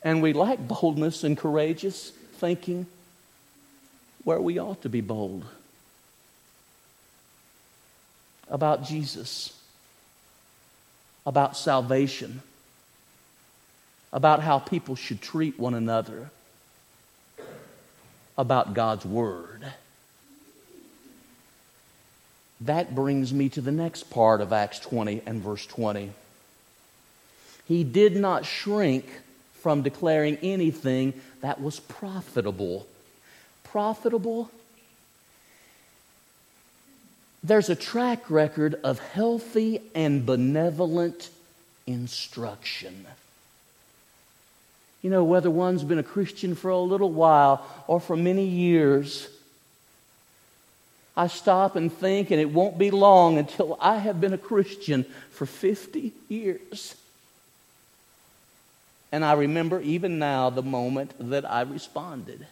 And 0.02 0.22
we 0.22 0.32
lack 0.32 0.58
boldness 0.58 1.24
and 1.24 1.36
courageous 1.36 2.10
thinking 2.38 2.86
where 4.24 4.40
we 4.40 4.58
ought 4.58 4.82
to 4.82 4.88
be 4.88 5.02
bold 5.02 5.44
about 8.48 8.82
Jesus, 8.82 9.52
about 11.26 11.56
salvation, 11.56 12.42
about 14.12 14.42
how 14.42 14.58
people 14.58 14.96
should 14.96 15.20
treat 15.20 15.58
one 15.58 15.74
another, 15.74 16.30
about 18.36 18.74
God's 18.74 19.04
Word. 19.04 19.64
That 22.62 22.94
brings 22.94 23.32
me 23.32 23.48
to 23.50 23.60
the 23.60 23.72
next 23.72 24.10
part 24.10 24.40
of 24.40 24.52
Acts 24.52 24.80
20 24.80 25.22
and 25.26 25.40
verse 25.40 25.66
20. 25.66 26.12
He 27.66 27.84
did 27.84 28.16
not 28.16 28.44
shrink 28.44 29.06
from 29.60 29.82
declaring 29.82 30.36
anything 30.42 31.14
that 31.40 31.60
was 31.60 31.80
profitable. 31.80 32.86
Profitable? 33.64 34.50
There's 37.42 37.70
a 37.70 37.74
track 37.74 38.30
record 38.30 38.74
of 38.84 38.98
healthy 38.98 39.80
and 39.94 40.26
benevolent 40.26 41.30
instruction. 41.86 43.06
You 45.02 45.08
know, 45.08 45.24
whether 45.24 45.50
one's 45.50 45.82
been 45.82 45.98
a 45.98 46.02
Christian 46.02 46.54
for 46.54 46.68
a 46.70 46.78
little 46.78 47.10
while 47.10 47.64
or 47.86 48.00
for 48.00 48.16
many 48.16 48.44
years, 48.44 49.28
I 51.16 51.26
stop 51.28 51.76
and 51.76 51.90
think, 51.90 52.30
and 52.30 52.40
it 52.40 52.50
won't 52.50 52.78
be 52.78 52.90
long 52.90 53.38
until 53.38 53.78
I 53.80 53.96
have 53.96 54.20
been 54.20 54.34
a 54.34 54.38
Christian 54.38 55.04
for 55.30 55.46
50 55.46 56.12
years. 56.28 56.94
And 59.12 59.24
I 59.24 59.32
remember 59.32 59.80
even 59.80 60.18
now 60.18 60.50
the 60.50 60.62
moment 60.62 61.12
that 61.30 61.50
I 61.50 61.62
responded 61.62 62.46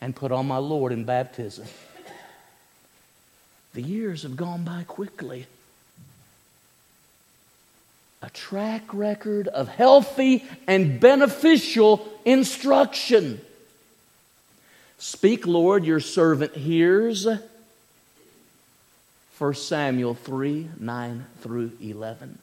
and 0.00 0.16
put 0.16 0.32
on 0.32 0.48
my 0.48 0.56
Lord 0.56 0.92
in 0.92 1.04
baptism. 1.04 1.66
The 3.74 3.82
years 3.82 4.24
have 4.24 4.36
gone 4.36 4.64
by 4.64 4.84
quickly. 4.86 5.46
A 8.22 8.30
track 8.30 8.82
record 8.92 9.48
of 9.48 9.68
healthy 9.68 10.44
and 10.66 11.00
beneficial 11.00 12.06
instruction. 12.24 13.40
Speak, 14.98 15.46
Lord, 15.46 15.84
your 15.84 16.00
servant 16.00 16.54
hears. 16.54 17.26
1 19.38 19.54
Samuel 19.54 20.14
3 20.14 20.68
9 20.78 21.26
through 21.40 21.72
11. 21.80 22.38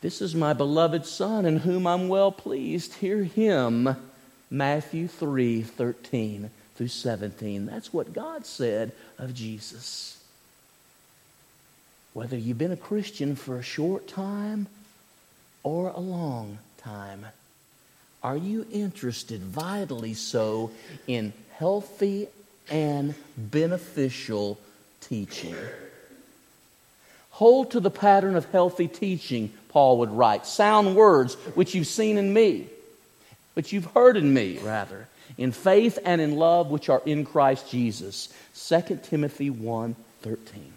This 0.00 0.22
is 0.22 0.34
my 0.34 0.52
beloved 0.52 1.04
Son 1.04 1.44
in 1.44 1.58
whom 1.58 1.86
I'm 1.86 2.08
well 2.08 2.32
pleased. 2.32 2.94
Hear 2.94 3.24
him. 3.24 3.96
Matthew 4.50 5.08
3 5.08 5.62
13 5.62 6.50
through 6.76 6.88
17. 6.88 7.66
That's 7.66 7.92
what 7.92 8.12
God 8.12 8.46
said 8.46 8.92
of 9.18 9.34
Jesus. 9.34 10.22
Whether 12.12 12.36
you've 12.36 12.58
been 12.58 12.72
a 12.72 12.76
Christian 12.76 13.36
for 13.36 13.56
a 13.56 13.62
short 13.62 14.06
time 14.06 14.66
or 15.62 15.88
a 15.88 16.00
long 16.00 16.58
time. 16.78 17.26
Are 18.22 18.36
you 18.36 18.66
interested, 18.72 19.42
vitally 19.42 20.14
so, 20.14 20.70
in 21.06 21.32
healthy 21.56 22.28
and 22.70 23.14
beneficial 23.36 24.58
teaching? 25.00 25.56
Hold 27.30 27.72
to 27.72 27.80
the 27.80 27.90
pattern 27.90 28.36
of 28.36 28.44
healthy 28.46 28.86
teaching, 28.86 29.52
Paul 29.68 29.98
would 29.98 30.10
write. 30.10 30.46
Sound 30.46 30.94
words, 30.94 31.34
which 31.56 31.74
you've 31.74 31.88
seen 31.88 32.16
in 32.16 32.32
me, 32.32 32.68
which 33.54 33.72
you've 33.72 33.86
heard 33.86 34.16
in 34.16 34.32
me, 34.32 34.58
rather, 34.58 35.08
in 35.38 35.52
faith 35.52 35.98
and 36.04 36.20
in 36.20 36.36
love, 36.36 36.70
which 36.70 36.88
are 36.88 37.02
in 37.04 37.24
Christ 37.24 37.70
Jesus. 37.70 38.32
2 38.56 39.00
Timothy 39.02 39.50
1 39.50 39.96
13. 40.22 40.72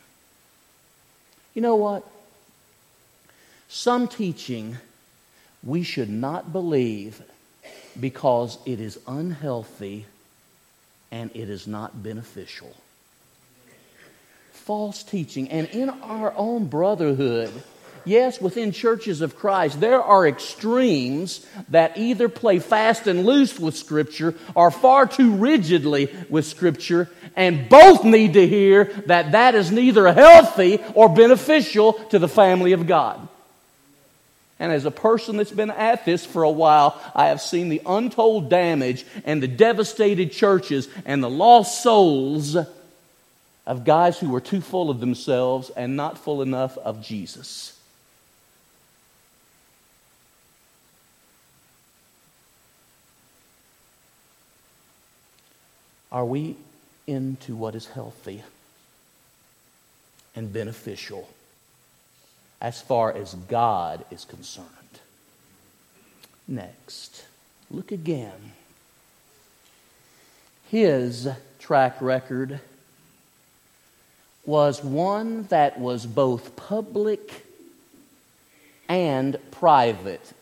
You 1.54 1.62
know 1.62 1.76
what? 1.76 2.06
Some 3.70 4.08
teaching 4.08 4.78
we 5.64 5.84
should 5.84 6.10
not 6.10 6.52
believe 6.54 7.22
because 8.00 8.58
it 8.66 8.80
is 8.80 9.00
unhealthy 9.08 10.06
and 11.12 11.32
it 11.34 11.50
is 11.50 11.68
not 11.68 12.04
beneficial. 12.04 12.76
False 14.52 15.04
teaching. 15.04 15.50
And 15.50 15.68
in 15.70 15.90
our 15.90 16.34
own 16.36 16.68
brotherhood, 16.68 17.52
yes, 18.08 18.42
within 18.42 18.72
churches 18.72 19.22
of 19.22 19.36
Christ, 19.36 19.80
there 19.80 20.02
are 20.02 20.28
extremes 20.28 21.46
that 21.70 21.98
either 21.98 22.30
play 22.30 22.60
fast 22.60 23.08
and 23.08 23.26
loose 23.26 23.60
with 23.60 23.76
Scripture 23.76 24.36
or 24.56 24.72
far 24.72 25.06
too 25.06 25.36
rigidly 25.36 26.10
with 26.30 26.46
Scripture, 26.46 27.10
and 27.36 27.70
both 27.70 28.04
need 28.04 28.34
to 28.34 28.48
hear 28.48 28.86
that 29.06 29.34
that 29.34 29.56
is 29.56 29.72
neither 29.72 30.12
healthy 30.12 30.80
or 30.94 31.10
beneficial 31.10 31.94
to 31.94 32.20
the 32.20 32.28
family 32.28 32.72
of 32.74 32.88
God. 32.88 33.28
And 34.60 34.72
as 34.72 34.86
a 34.86 34.92
person 34.92 35.38
that's 35.38 35.52
been 35.52 35.70
at 35.70 36.04
this 36.04 36.26
for 36.26 36.42
a 36.44 36.50
while, 36.50 37.00
I 37.14 37.28
have 37.28 37.42
seen 37.42 37.70
the 37.70 37.82
untold 37.86 38.50
damage 38.50 39.06
and 39.24 39.42
the 39.42 39.48
devastated 39.48 40.32
churches 40.32 40.90
and 41.06 41.24
the 41.24 41.30
lost 41.30 41.84
souls 41.84 42.58
of 43.68 43.84
guys 43.84 44.18
who 44.18 44.30
were 44.30 44.42
too 44.42 44.62
full 44.62 44.90
of 44.90 45.00
themselves 45.00 45.70
and 45.70 45.96
not 45.96 46.18
full 46.18 46.42
enough 46.42 46.78
of 46.78 47.04
Jesus. 47.04 47.77
Are 56.12 56.26
we 56.26 56.56
into 57.06 57.56
what 57.56 57.76
is 57.76 57.88
healthy 57.88 58.44
and 60.36 60.52
beneficial? 60.52 61.28
as 62.62 62.82
far 62.82 63.14
as 63.14 63.34
God 63.34 64.04
is 64.12 64.26
concerned. 64.26 64.68
Next, 66.48 67.26
look 67.70 67.92
again. 67.92 68.54
His 70.70 71.30
track 71.60 72.02
record 72.02 72.60
was 74.46 74.84
one 74.84 75.44
that 75.44 75.80
was 75.80 76.06
both 76.06 76.56
public 76.56 77.46
and 78.90 79.38
private, 79.52 80.34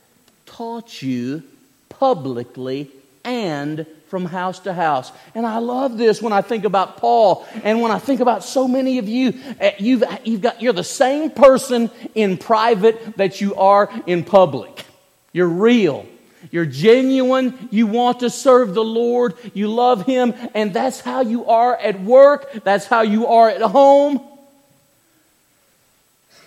taught 0.45 1.01
you 1.01 1.43
publicly 1.89 2.91
and 3.23 3.85
from 4.15 4.23
house 4.23 4.59
to 4.59 4.71
house. 4.71 5.11
And 5.33 5.45
I 5.45 5.57
love 5.57 5.97
this 5.97 6.21
when 6.21 6.31
I 6.31 6.41
think 6.41 6.63
about 6.63 6.95
Paul 6.95 7.45
and 7.65 7.81
when 7.81 7.91
I 7.91 7.99
think 7.99 8.21
about 8.21 8.45
so 8.45 8.65
many 8.65 8.97
of 8.97 9.09
you. 9.09 9.33
Eh, 9.59 9.73
you've, 9.77 10.05
you've 10.23 10.39
got, 10.39 10.61
you're 10.61 10.71
the 10.71 10.85
same 10.85 11.31
person 11.31 11.91
in 12.13 12.37
private 12.37 13.17
that 13.17 13.41
you 13.41 13.55
are 13.55 13.89
in 14.07 14.23
public. 14.23 14.85
You're 15.33 15.49
real. 15.49 16.05
You're 16.49 16.65
genuine. 16.65 17.67
You 17.71 17.87
want 17.87 18.21
to 18.21 18.29
serve 18.29 18.73
the 18.73 18.85
Lord. 18.85 19.33
You 19.53 19.67
love 19.67 20.05
Him. 20.05 20.33
And 20.53 20.73
that's 20.73 21.01
how 21.01 21.19
you 21.19 21.47
are 21.47 21.75
at 21.75 21.99
work. 21.99 22.63
That's 22.63 22.85
how 22.85 23.01
you 23.01 23.27
are 23.27 23.49
at 23.49 23.61
home. 23.61 24.21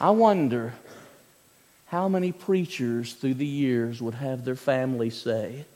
I 0.00 0.08
wonder 0.08 0.72
how 1.88 2.08
many 2.08 2.32
preachers 2.32 3.12
through 3.12 3.34
the 3.34 3.44
years 3.44 4.00
would 4.00 4.14
have 4.14 4.46
their 4.46 4.56
family 4.56 5.10
say, 5.10 5.66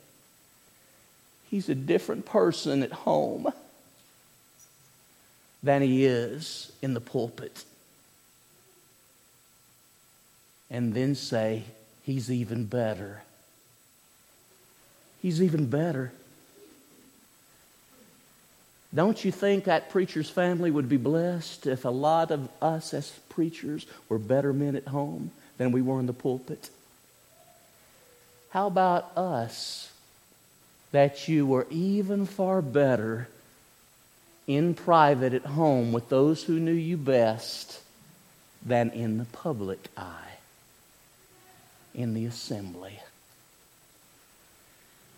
He's 1.52 1.68
a 1.68 1.74
different 1.74 2.24
person 2.24 2.82
at 2.82 2.92
home 2.92 3.52
than 5.62 5.82
he 5.82 6.06
is 6.06 6.72
in 6.80 6.94
the 6.94 7.00
pulpit. 7.00 7.64
And 10.70 10.94
then 10.94 11.14
say, 11.14 11.64
He's 12.04 12.30
even 12.30 12.64
better. 12.64 13.22
He's 15.20 15.42
even 15.42 15.66
better. 15.66 16.10
Don't 18.94 19.22
you 19.22 19.30
think 19.30 19.64
that 19.64 19.90
preacher's 19.90 20.30
family 20.30 20.70
would 20.70 20.88
be 20.88 20.96
blessed 20.96 21.66
if 21.66 21.84
a 21.84 21.90
lot 21.90 22.30
of 22.30 22.48
us 22.62 22.94
as 22.94 23.10
preachers 23.28 23.84
were 24.08 24.18
better 24.18 24.54
men 24.54 24.74
at 24.74 24.88
home 24.88 25.32
than 25.58 25.70
we 25.70 25.82
were 25.82 26.00
in 26.00 26.06
the 26.06 26.14
pulpit? 26.14 26.70
How 28.48 28.66
about 28.66 29.14
us 29.18 29.91
that 30.92 31.26
you 31.26 31.46
were 31.46 31.66
even 31.70 32.26
far 32.26 32.62
better 32.62 33.28
in 34.46 34.74
private 34.74 35.32
at 35.32 35.44
home 35.44 35.92
with 35.92 36.08
those 36.08 36.44
who 36.44 36.58
knew 36.58 36.72
you 36.72 36.96
best 36.96 37.80
than 38.64 38.90
in 38.90 39.18
the 39.18 39.24
public 39.26 39.88
eye, 39.96 40.36
in 41.94 42.14
the 42.14 42.26
assembly. 42.26 43.00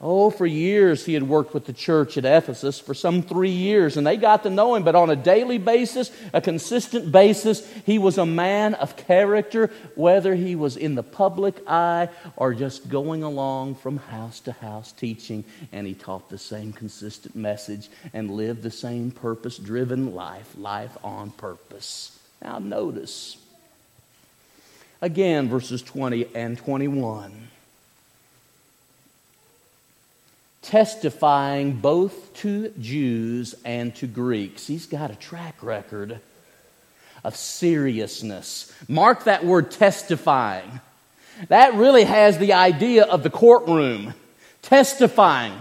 Oh, 0.06 0.28
for 0.28 0.44
years 0.44 1.06
he 1.06 1.14
had 1.14 1.22
worked 1.22 1.54
with 1.54 1.64
the 1.64 1.72
church 1.72 2.18
at 2.18 2.26
Ephesus, 2.26 2.78
for 2.78 2.92
some 2.92 3.22
three 3.22 3.48
years, 3.48 3.96
and 3.96 4.06
they 4.06 4.18
got 4.18 4.42
to 4.42 4.50
know 4.50 4.74
him, 4.74 4.82
but 4.82 4.94
on 4.94 5.08
a 5.08 5.16
daily 5.16 5.56
basis, 5.56 6.10
a 6.34 6.42
consistent 6.42 7.10
basis, 7.10 7.66
he 7.86 7.98
was 7.98 8.18
a 8.18 8.26
man 8.26 8.74
of 8.74 8.98
character, 8.98 9.70
whether 9.94 10.34
he 10.34 10.56
was 10.56 10.76
in 10.76 10.94
the 10.94 11.02
public 11.02 11.54
eye 11.66 12.10
or 12.36 12.52
just 12.52 12.90
going 12.90 13.22
along 13.22 13.76
from 13.76 13.96
house 13.96 14.40
to 14.40 14.52
house 14.52 14.92
teaching, 14.92 15.42
and 15.72 15.86
he 15.86 15.94
taught 15.94 16.28
the 16.28 16.36
same 16.36 16.70
consistent 16.70 17.34
message 17.34 17.88
and 18.12 18.30
lived 18.30 18.62
the 18.62 18.70
same 18.70 19.10
purpose 19.10 19.56
driven 19.56 20.14
life, 20.14 20.52
life 20.58 20.98
on 21.02 21.30
purpose. 21.30 22.18
Now, 22.42 22.58
notice 22.58 23.38
again 25.00 25.48
verses 25.48 25.80
20 25.80 26.26
and 26.34 26.58
21. 26.58 27.48
Testifying 30.64 31.74
both 31.74 32.34
to 32.34 32.70
Jews 32.80 33.54
and 33.64 33.94
to 33.96 34.06
Greeks. 34.06 34.66
He's 34.66 34.86
got 34.86 35.10
a 35.10 35.14
track 35.14 35.62
record 35.62 36.20
of 37.22 37.36
seriousness. 37.36 38.72
Mark 38.88 39.24
that 39.24 39.44
word 39.44 39.70
testifying. 39.70 40.80
That 41.48 41.74
really 41.74 42.04
has 42.04 42.38
the 42.38 42.54
idea 42.54 43.04
of 43.04 43.22
the 43.22 43.30
courtroom. 43.30 44.14
Testifying. 44.62 45.60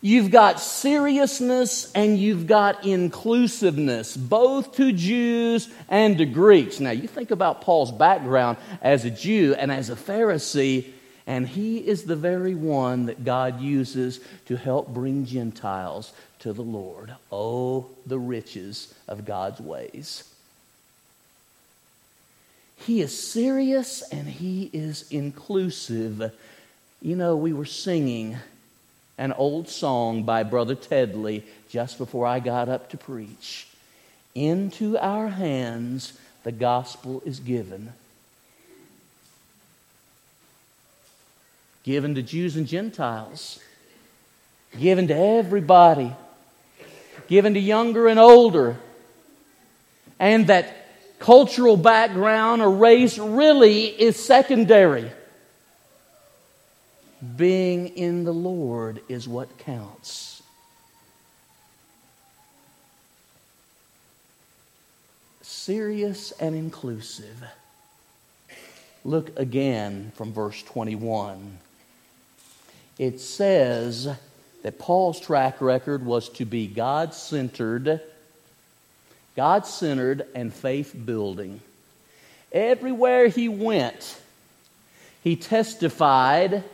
You've 0.00 0.30
got 0.30 0.60
seriousness 0.60 1.90
and 1.92 2.18
you've 2.18 2.46
got 2.46 2.84
inclusiveness, 2.84 4.16
both 4.16 4.76
to 4.76 4.92
Jews 4.92 5.68
and 5.88 6.18
to 6.18 6.26
Greeks. 6.26 6.78
Now, 6.78 6.90
you 6.90 7.08
think 7.08 7.30
about 7.30 7.62
Paul's 7.62 7.90
background 7.90 8.58
as 8.80 9.04
a 9.04 9.10
Jew 9.10 9.54
and 9.58 9.72
as 9.72 9.90
a 9.90 9.96
Pharisee 9.96 10.92
and 11.28 11.46
he 11.46 11.76
is 11.76 12.04
the 12.04 12.16
very 12.16 12.54
one 12.54 13.04
that 13.04 13.22
God 13.22 13.60
uses 13.60 14.18
to 14.46 14.56
help 14.56 14.88
bring 14.88 15.26
Gentiles 15.26 16.14
to 16.38 16.54
the 16.54 16.62
Lord. 16.62 17.12
Oh, 17.30 17.86
the 18.06 18.18
riches 18.18 18.94
of 19.06 19.26
God's 19.26 19.60
ways. 19.60 20.24
He 22.78 23.02
is 23.02 23.30
serious 23.30 24.00
and 24.10 24.26
he 24.26 24.70
is 24.72 25.04
inclusive. 25.10 26.32
You 27.02 27.14
know, 27.14 27.36
we 27.36 27.52
were 27.52 27.66
singing 27.66 28.38
an 29.18 29.32
old 29.34 29.68
song 29.68 30.22
by 30.22 30.44
Brother 30.44 30.76
Teddlie 30.76 31.42
just 31.68 31.98
before 31.98 32.26
I 32.26 32.40
got 32.40 32.70
up 32.70 32.88
to 32.90 32.96
preach. 32.96 33.68
Into 34.34 34.96
our 34.96 35.28
hands 35.28 36.18
the 36.42 36.52
gospel 36.52 37.22
is 37.26 37.38
given. 37.38 37.92
Given 41.88 42.16
to 42.16 42.20
Jews 42.22 42.54
and 42.56 42.66
Gentiles, 42.66 43.60
given 44.78 45.08
to 45.08 45.16
everybody, 45.16 46.12
given 47.28 47.54
to 47.54 47.60
younger 47.60 48.08
and 48.08 48.20
older. 48.20 48.76
And 50.18 50.48
that 50.48 50.68
cultural 51.18 51.78
background 51.78 52.60
or 52.60 52.70
race 52.70 53.16
really 53.16 53.86
is 53.86 54.22
secondary. 54.22 55.10
Being 57.38 57.88
in 57.96 58.24
the 58.24 58.34
Lord 58.34 59.00
is 59.08 59.26
what 59.26 59.56
counts. 59.56 60.42
Serious 65.40 66.32
and 66.32 66.54
inclusive. 66.54 67.42
Look 69.06 69.38
again 69.38 70.12
from 70.16 70.34
verse 70.34 70.62
21 70.64 71.60
it 72.98 73.20
says 73.20 74.08
that 74.62 74.78
Paul's 74.78 75.20
track 75.20 75.60
record 75.60 76.04
was 76.04 76.28
to 76.30 76.44
be 76.44 76.66
God 76.66 77.14
centered, 77.14 78.00
God 79.36 79.66
centered, 79.66 80.26
and 80.34 80.52
faith 80.52 80.94
building. 81.04 81.60
Everywhere 82.52 83.28
he 83.28 83.48
went, 83.48 84.20
he 85.22 85.36
testified 85.36 86.64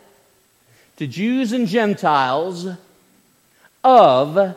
to 0.96 1.06
Jews 1.06 1.52
and 1.52 1.66
Gentiles 1.66 2.68
of 3.82 4.56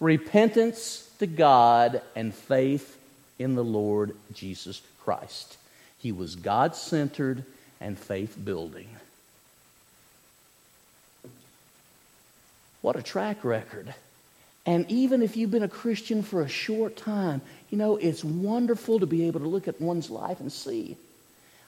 repentance 0.00 1.08
to 1.18 1.26
God 1.26 2.02
and 2.16 2.34
faith 2.34 2.98
in 3.38 3.54
the 3.54 3.64
Lord 3.64 4.16
Jesus 4.32 4.82
Christ. 5.00 5.56
He 5.98 6.12
was 6.12 6.34
God 6.34 6.74
centered 6.74 7.44
and 7.80 7.98
faith 7.98 8.36
building. 8.42 8.88
What 12.84 12.96
a 12.96 13.02
track 13.02 13.44
record. 13.44 13.94
And 14.66 14.84
even 14.90 15.22
if 15.22 15.38
you've 15.38 15.50
been 15.50 15.62
a 15.62 15.68
Christian 15.68 16.22
for 16.22 16.42
a 16.42 16.48
short 16.48 16.98
time, 16.98 17.40
you 17.70 17.78
know, 17.78 17.96
it's 17.96 18.22
wonderful 18.22 19.00
to 19.00 19.06
be 19.06 19.26
able 19.26 19.40
to 19.40 19.48
look 19.48 19.68
at 19.68 19.80
one's 19.80 20.10
life 20.10 20.38
and 20.38 20.52
see. 20.52 20.98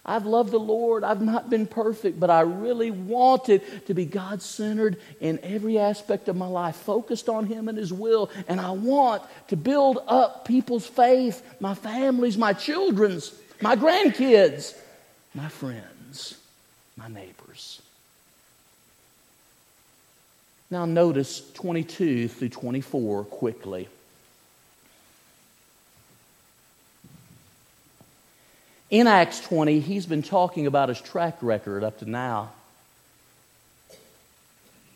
I've 0.05 0.27
loved 0.27 0.51
the 0.51 0.59
Lord. 0.59 1.05
I've 1.05 1.23
not 1.23 1.49
been 1.49 1.67
perfect, 1.67 2.21
but 2.21 2.29
I 2.29 2.43
really 2.43 2.91
wanted 2.91 3.63
to 3.87 3.95
be 3.95 4.05
God 4.05 4.43
centered 4.43 4.99
in 5.19 5.39
every 5.43 5.79
aspect 5.79 6.29
of 6.29 6.37
my 6.37 6.49
life, 6.49 6.77
focused 6.77 7.31
on 7.31 7.47
Him 7.47 7.69
and 7.69 7.79
His 7.79 7.95
will. 7.95 8.29
And 8.47 8.61
I 8.61 8.73
want 8.73 9.23
to 9.49 9.57
build 9.57 10.01
up 10.07 10.45
people's 10.45 10.87
faith, 10.87 11.43
my 11.61 11.73
family's, 11.73 12.37
my 12.37 12.53
children's, 12.53 13.33
my 13.63 13.75
grandkids, 13.75 14.77
my 15.35 15.49
friends, 15.49 16.37
my 16.95 17.09
neighbors. 17.09 17.81
Now, 20.71 20.85
notice 20.85 21.43
22 21.53 22.29
through 22.29 22.49
24 22.49 23.25
quickly. 23.25 23.89
In 28.91 29.07
Acts 29.07 29.41
20, 29.41 29.81
he's 29.81 30.07
been 30.07 30.23
talking 30.23 30.67
about 30.67 30.89
his 30.89 31.01
track 31.01 31.39
record 31.41 31.85
up 31.85 31.99
to 32.01 32.11
now. 32.11 32.51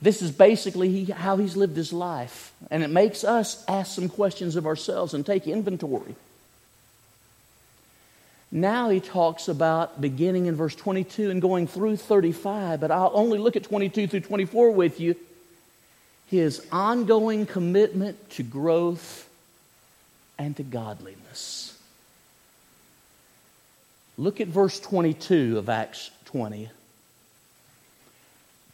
This 0.03 0.23
is 0.23 0.31
basically 0.31 0.89
he, 0.89 1.13
how 1.13 1.37
he's 1.37 1.57
lived 1.57 1.77
his 1.77 1.93
life. 1.93 2.53
And 2.71 2.83
it 2.83 2.91
makes 2.91 3.23
us 3.23 3.63
ask 3.69 3.95
some 3.95 4.09
questions 4.09 4.57
of 4.57 4.67
ourselves 4.67 5.15
and 5.15 5.27
take 5.27 5.47
inventory. 5.47 6.15
Now 8.53 8.89
he 8.89 8.99
talks 8.99 9.47
about 9.47 10.01
beginning 10.01 10.47
in 10.47 10.57
verse 10.57 10.75
22 10.75 11.31
and 11.31 11.41
going 11.41 11.69
through 11.69 11.97
35, 11.97 12.81
but 12.81 12.91
I'll 12.91 13.13
only 13.15 13.39
look 13.39 13.55
at 13.55 13.63
22 13.63 14.09
through 14.09 14.21
24 14.21 14.73
with 14.73 14.99
you 14.99 15.15
his 16.31 16.65
ongoing 16.71 17.45
commitment 17.45 18.31
to 18.31 18.45
growth 18.45 19.29
and 20.39 20.57
to 20.57 20.63
godliness. 20.63 21.77
Look 24.17 24.41
at 24.41 24.47
verse 24.47 24.79
22 24.79 25.59
of 25.59 25.69
Acts 25.69 26.13
20. 26.27 26.71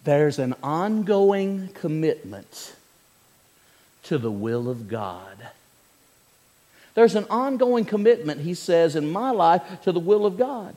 There's 0.04 0.38
an 0.38 0.54
ongoing 0.62 1.68
commitment 1.68 2.74
to 4.02 4.18
the 4.18 4.30
will 4.30 4.68
of 4.68 4.86
God. 4.86 5.38
There's 6.94 7.14
an 7.14 7.24
ongoing 7.30 7.86
commitment, 7.86 8.42
he 8.42 8.52
says, 8.52 8.96
in 8.96 9.10
my 9.10 9.30
life 9.30 9.62
to 9.84 9.92
the 9.92 10.00
will 10.00 10.26
of 10.26 10.36
God. 10.36 10.76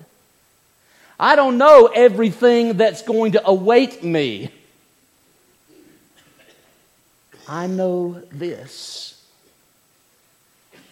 I 1.19 1.35
don't 1.35 1.57
know 1.57 1.87
everything 1.93 2.77
that's 2.77 3.01
going 3.01 3.33
to 3.33 3.45
await 3.45 4.01
me. 4.01 4.51
I 7.49 7.65
know 7.65 8.21
this 8.31 9.25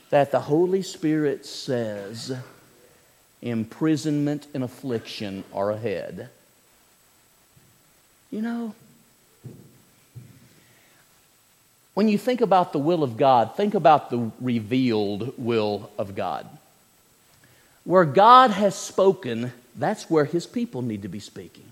that 0.10 0.32
the 0.32 0.40
Holy 0.40 0.82
Spirit 0.82 1.46
says 1.46 2.36
imprisonment 3.44 4.48
and 4.56 4.64
affliction 4.64 5.44
are 5.54 5.70
ahead. 5.70 6.30
You 8.32 8.42
know, 8.42 8.76
when 11.94 12.08
you 12.08 12.18
think 12.18 12.42
about 12.42 12.74
the 12.74 12.80
will 12.80 13.04
of 13.04 13.18
God, 13.18 13.56
think 13.56 13.76
about 13.76 14.10
the 14.10 14.32
revealed 14.42 15.34
will 15.38 15.92
of 16.00 16.16
God. 16.16 16.48
Where 17.84 18.06
God 18.06 18.50
has 18.50 18.74
spoken, 18.74 19.54
that's 19.76 20.10
where 20.10 20.26
his 20.26 20.48
people 20.48 20.82
need 20.82 21.04
to 21.04 21.08
be 21.08 21.20
speaking. 21.20 21.72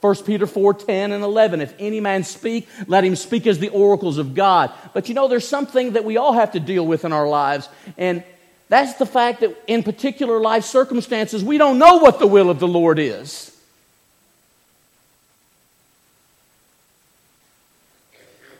1 0.00 0.16
Peter 0.24 0.46
4 0.46 0.74
10 0.74 1.12
and 1.12 1.24
11. 1.24 1.60
If 1.60 1.74
any 1.78 2.00
man 2.00 2.22
speak, 2.22 2.68
let 2.86 3.04
him 3.04 3.16
speak 3.16 3.46
as 3.46 3.58
the 3.58 3.70
oracles 3.70 4.18
of 4.18 4.34
God. 4.34 4.72
But 4.94 5.08
you 5.08 5.14
know, 5.14 5.26
there's 5.26 5.48
something 5.48 5.92
that 5.92 6.04
we 6.04 6.16
all 6.16 6.32
have 6.32 6.52
to 6.52 6.60
deal 6.60 6.86
with 6.86 7.04
in 7.04 7.12
our 7.12 7.28
lives, 7.28 7.68
and 7.96 8.22
that's 8.68 8.94
the 8.94 9.06
fact 9.06 9.40
that 9.40 9.56
in 9.66 9.82
particular 9.82 10.40
life 10.40 10.64
circumstances, 10.64 11.42
we 11.42 11.58
don't 11.58 11.78
know 11.78 11.96
what 11.96 12.18
the 12.18 12.26
will 12.26 12.50
of 12.50 12.60
the 12.60 12.68
Lord 12.68 12.98
is. 12.98 13.54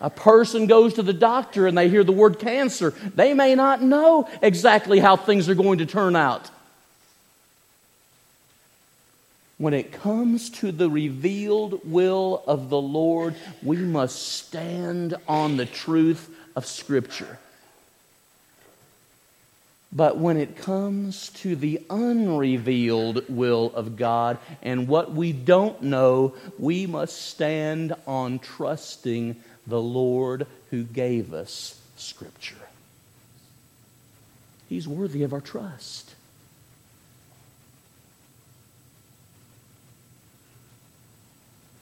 A 0.00 0.10
person 0.10 0.66
goes 0.66 0.94
to 0.94 1.02
the 1.02 1.12
doctor 1.12 1.66
and 1.66 1.76
they 1.76 1.88
hear 1.88 2.04
the 2.04 2.12
word 2.12 2.38
cancer. 2.38 2.90
They 3.14 3.34
may 3.34 3.54
not 3.54 3.82
know 3.82 4.28
exactly 4.40 5.00
how 5.00 5.16
things 5.16 5.48
are 5.48 5.56
going 5.56 5.78
to 5.78 5.86
turn 5.86 6.14
out. 6.14 6.50
When 9.58 9.74
it 9.74 9.92
comes 9.92 10.50
to 10.50 10.70
the 10.72 10.88
revealed 10.88 11.80
will 11.84 12.42
of 12.46 12.70
the 12.70 12.80
Lord, 12.80 13.34
we 13.62 13.76
must 13.76 14.20
stand 14.20 15.14
on 15.26 15.56
the 15.56 15.66
truth 15.66 16.30
of 16.54 16.64
Scripture. 16.64 17.38
But 19.92 20.18
when 20.18 20.36
it 20.36 20.56
comes 20.56 21.30
to 21.30 21.56
the 21.56 21.80
unrevealed 21.90 23.28
will 23.28 23.72
of 23.74 23.96
God 23.96 24.38
and 24.62 24.86
what 24.86 25.12
we 25.12 25.32
don't 25.32 25.82
know, 25.82 26.34
we 26.58 26.86
must 26.86 27.20
stand 27.20 27.94
on 28.06 28.38
trusting 28.38 29.36
the 29.66 29.80
Lord 29.80 30.46
who 30.70 30.84
gave 30.84 31.32
us 31.32 31.80
Scripture. 31.96 32.54
He's 34.68 34.86
worthy 34.86 35.22
of 35.22 35.32
our 35.32 35.40
trust. 35.40 36.14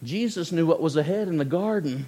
Jesus 0.06 0.52
knew 0.52 0.66
what 0.66 0.80
was 0.80 0.96
ahead 0.96 1.28
in 1.28 1.36
the 1.36 1.44
garden. 1.44 2.06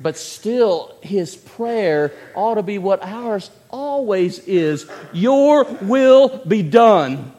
But 0.00 0.16
still, 0.16 0.94
his 1.02 1.36
prayer 1.36 2.12
ought 2.34 2.54
to 2.54 2.62
be 2.62 2.78
what 2.78 3.02
ours 3.02 3.50
always 3.70 4.38
is 4.40 4.88
Your 5.12 5.64
will 5.64 6.44
be 6.46 6.62
done. 6.62 7.32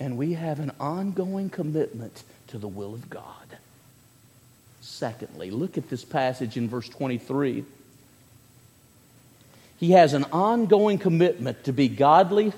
And 0.00 0.16
we 0.16 0.34
have 0.34 0.60
an 0.60 0.72
ongoing 0.78 1.50
commitment 1.50 2.22
to 2.48 2.58
the 2.58 2.68
will 2.68 2.94
of 2.94 3.08
God. 3.10 3.24
Secondly, 4.80 5.50
look 5.50 5.78
at 5.78 5.88
this 5.88 6.04
passage 6.04 6.56
in 6.56 6.68
verse 6.68 6.88
23. 6.88 7.64
He 9.78 9.92
has 9.92 10.14
an 10.14 10.24
ongoing 10.32 10.98
commitment 10.98 11.64
to 11.64 11.72
be 11.72 11.88
godly 11.88 12.52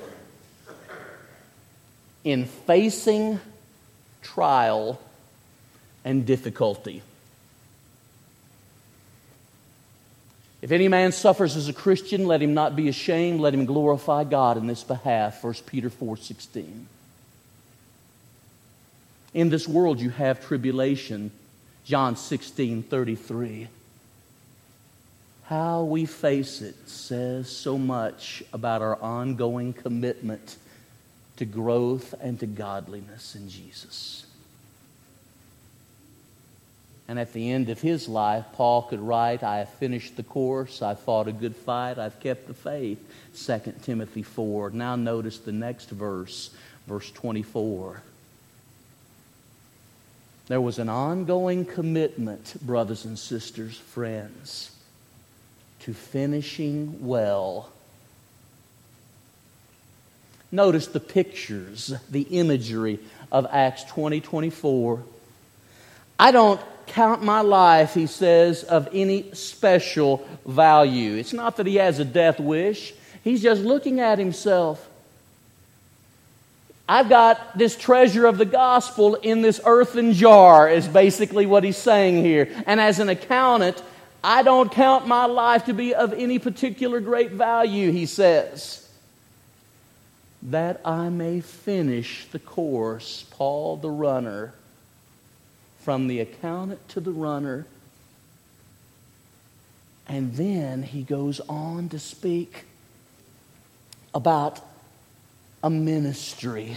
in 2.25 2.45
facing 2.47 3.41
trial 4.23 5.01
and 6.05 6.27
difficulty. 6.27 7.03
If 10.63 10.73
any 10.73 10.89
man 10.89 11.13
suffers 11.13 11.57
as 11.57 11.69
a 11.69 11.73
Christian, 11.73 12.27
let 12.27 12.43
him 12.43 12.53
not 12.53 12.77
be 12.77 12.89
ashamed, 12.89 13.41
let 13.41 13.55
him 13.55 13.65
glorify 13.65 14.25
God 14.25 14.59
in 14.59 14.67
this 14.67 14.85
behalf. 14.85 15.43
1 15.43 15.67
Peter 15.67 15.89
4:16. 15.89 16.87
In 19.33 19.49
this 19.49 19.67
world 19.67 20.01
you 20.01 20.11
have 20.11 20.45
tribulation. 20.47 21.31
John 21.85 22.15
16:33. 22.17 23.69
How 25.45 25.83
we 25.83 26.05
face 26.05 26.61
it 26.61 26.89
says 26.89 27.49
so 27.51 27.79
much 27.79 28.43
about 28.53 28.83
our 28.83 29.01
ongoing 29.03 29.73
commitment 29.73 30.57
to 31.41 31.47
growth 31.47 32.15
and 32.21 32.39
to 32.39 32.45
godliness 32.45 33.35
in 33.35 33.49
Jesus. 33.49 34.27
And 37.09 37.19
at 37.19 37.33
the 37.33 37.51
end 37.51 37.71
of 37.71 37.81
his 37.81 38.11
life, 38.11 38.45
Paul 38.53 38.83
could 38.83 39.01
write, 39.01 39.43
I 39.43 39.61
have 39.61 39.71
finished 39.71 40.19
the 40.19 40.23
course, 40.23 40.83
I've 40.83 41.01
fought 41.01 41.29
a 41.29 41.33
good 41.33 41.57
fight, 41.57 41.99
I've 41.99 42.21
kept 42.21 42.47
the 42.47 42.53
faith. 42.53 42.99
2 43.35 43.73
Timothy 43.81 44.23
4. 44.23 44.69
Now 44.71 44.97
notice 44.97 45.39
the 45.39 45.51
next 45.51 45.89
verse, 45.89 46.51
verse 46.87 47.11
24. 47.11 48.03
There 50.49 50.61
was 50.61 50.79
an 50.79 50.91
ongoing 50.91 51.65
commitment, 51.65 52.55
brothers 52.61 53.07
and 53.07 53.19
sisters, 53.19 53.79
friends, 53.79 54.77
to 55.81 55.95
finishing 55.95 57.07
well 57.07 57.73
Notice 60.53 60.89
the 60.89 61.01
pictures, 61.01 61.95
the 62.11 62.23
imagery 62.23 62.99
of 63.31 63.47
Acts 63.51 63.85
20 63.85 64.21
24. 64.21 65.03
I 66.19 66.33
don't 66.33 66.61
count 66.87 67.23
my 67.23 67.41
life, 67.41 67.95
he 67.95 68.07
says, 68.07 68.65
of 68.65 68.89
any 68.93 69.33
special 69.33 70.27
value. 70.45 71.15
It's 71.15 71.33
not 71.33 71.57
that 71.57 71.67
he 71.67 71.77
has 71.77 71.99
a 72.01 72.05
death 72.05 72.41
wish, 72.41 72.93
he's 73.23 73.43
just 73.43 73.63
looking 73.63 74.01
at 74.01 74.19
himself. 74.19 74.87
I've 76.89 77.09
got 77.09 77.57
this 77.57 77.77
treasure 77.77 78.27
of 78.27 78.37
the 78.37 78.45
gospel 78.45 79.15
in 79.15 79.43
this 79.43 79.61
earthen 79.65 80.13
jar, 80.13 80.69
is 80.69 80.89
basically 80.89 81.47
what 81.47 81.63
he's 81.63 81.77
saying 81.77 82.25
here. 82.25 82.49
And 82.67 82.81
as 82.81 82.99
an 82.99 83.09
accountant, 83.09 83.81
I 84.25 84.43
don't 84.43 84.73
count 84.73 85.07
my 85.07 85.27
life 85.27 85.67
to 85.67 85.73
be 85.73 85.95
of 85.95 86.13
any 86.13 86.41
particular 86.41 86.99
great 86.99 87.31
value, 87.31 87.93
he 87.93 88.07
says 88.07 88.90
that 90.43 90.81
I 90.85 91.09
may 91.11 91.41
finish 91.41 92.27
the 92.33 92.39
course, 92.39 93.27
Paul 93.31 93.77
the 93.77 93.91
runner, 93.91 94.55
from 95.81 96.07
the 96.07 96.21
accountant 96.21 96.89
to 96.91 97.01
the 97.01 97.13
runner. 97.13 97.67
And 100.09 100.35
then 100.35 100.83
he 100.83 101.03
goes 101.03 101.41
on 101.49 101.89
to 101.91 101.99
speak 101.99 102.65
about 104.15 104.61
a 105.63 105.71
ministry. 105.71 106.77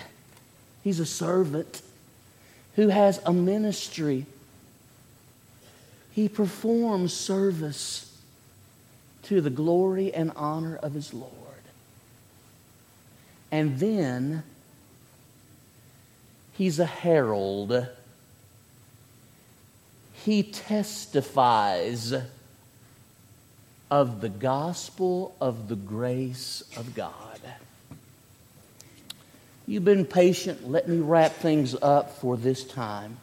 He's 0.84 0.99
a 0.99 1.05
servant 1.05 1.82
who 2.76 2.89
has 2.89 3.20
a 3.26 3.34
ministry. 3.34 4.26
He 6.11 6.28
performs 6.28 7.14
service 7.14 8.16
to 9.24 9.41
the 9.41 9.49
glory 9.49 10.14
and 10.14 10.32
honor 10.36 10.76
of 10.76 10.93
his 10.93 11.14
Lord. 11.14 11.42
And 13.53 13.77
then 13.77 14.41
he's 16.53 16.79
a 16.79 16.87
herald. 16.87 17.87
He 20.25 20.41
testifies 20.41 22.15
of 23.91 24.21
the 24.21 24.29
gospel 24.29 25.35
of 25.39 25.67
the 25.67 25.75
grace 25.75 26.63
of 26.75 26.95
God. 26.95 27.13
You've 29.67 29.85
been 29.85 30.05
patient. 30.05 30.67
Let 30.67 30.89
me 30.89 30.97
wrap 30.97 31.33
things 31.33 31.75
up 31.79 32.17
for 32.17 32.35
this 32.35 32.63
time. 32.63 33.17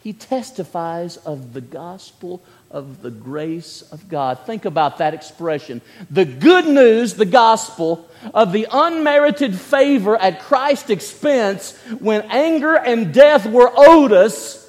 He 0.00 0.12
testifies 0.12 1.16
of 1.16 1.54
the 1.54 1.60
gospel 1.60 2.40
of 2.70 3.02
the 3.02 3.10
grace 3.10 3.82
of 3.92 4.08
God. 4.08 4.40
Think 4.40 4.64
about 4.64 4.98
that 4.98 5.14
expression. 5.14 5.80
The 6.10 6.24
good 6.24 6.66
news, 6.66 7.14
the 7.14 7.24
gospel 7.24 8.08
of 8.34 8.52
the 8.52 8.66
unmerited 8.70 9.58
favor 9.58 10.16
at 10.16 10.40
Christ's 10.40 10.90
expense 10.90 11.76
when 12.00 12.22
anger 12.22 12.74
and 12.74 13.14
death 13.14 13.46
were 13.46 13.72
owed 13.74 14.12
us. 14.12 14.62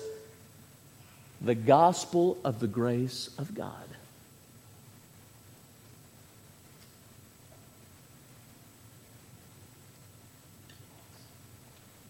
The 1.42 1.56
gospel 1.56 2.38
of 2.44 2.60
the 2.60 2.68
grace 2.68 3.30
of 3.38 3.54
God. 3.54 3.74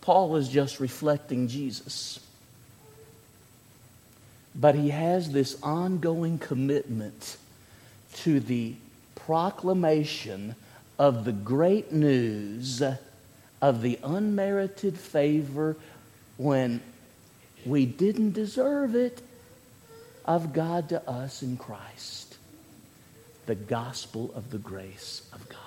Paul 0.01 0.38
is 0.38 0.47
just 0.47 0.79
reflecting 0.79 1.49
Jesus. 1.49 2.21
But 4.59 4.73
he 4.75 4.89
has 4.89 5.31
this 5.31 5.61
ongoing 5.61 6.39
commitment 6.39 7.37
to 8.15 8.39
the 8.39 8.73
proclamation 9.15 10.55
of 10.97 11.25
the 11.25 11.31
great 11.31 11.91
news 11.91 12.81
of 13.61 13.81
the 13.81 13.99
unmerited 14.03 14.97
favor 14.97 15.77
when 16.37 16.81
we 17.65 17.85
didn't 17.85 18.31
deserve 18.31 18.95
it 18.95 19.21
of 20.25 20.53
God 20.53 20.89
to 20.89 21.07
us 21.09 21.43
in 21.43 21.57
Christ. 21.57 22.37
The 23.45 23.55
gospel 23.55 24.31
of 24.35 24.49
the 24.49 24.57
grace 24.57 25.21
of 25.33 25.47
God. 25.47 25.57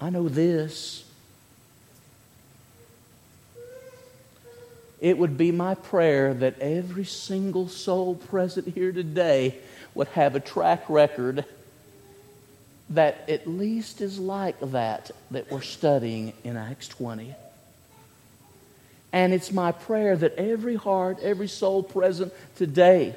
I 0.00 0.10
know 0.10 0.28
this 0.28 1.05
It 5.06 5.18
would 5.18 5.38
be 5.38 5.52
my 5.52 5.76
prayer 5.76 6.34
that 6.34 6.58
every 6.58 7.04
single 7.04 7.68
soul 7.68 8.16
present 8.16 8.74
here 8.74 8.90
today 8.90 9.54
would 9.94 10.08
have 10.08 10.34
a 10.34 10.40
track 10.40 10.90
record 10.90 11.44
that 12.90 13.30
at 13.30 13.46
least 13.46 14.00
is 14.00 14.18
like 14.18 14.58
that 14.58 15.12
that 15.30 15.48
we're 15.48 15.60
studying 15.60 16.32
in 16.42 16.56
Acts 16.56 16.88
20. 16.88 17.36
And 19.12 19.32
it's 19.32 19.52
my 19.52 19.70
prayer 19.70 20.16
that 20.16 20.34
every 20.34 20.74
heart, 20.74 21.20
every 21.22 21.46
soul 21.46 21.84
present 21.84 22.32
today 22.56 23.14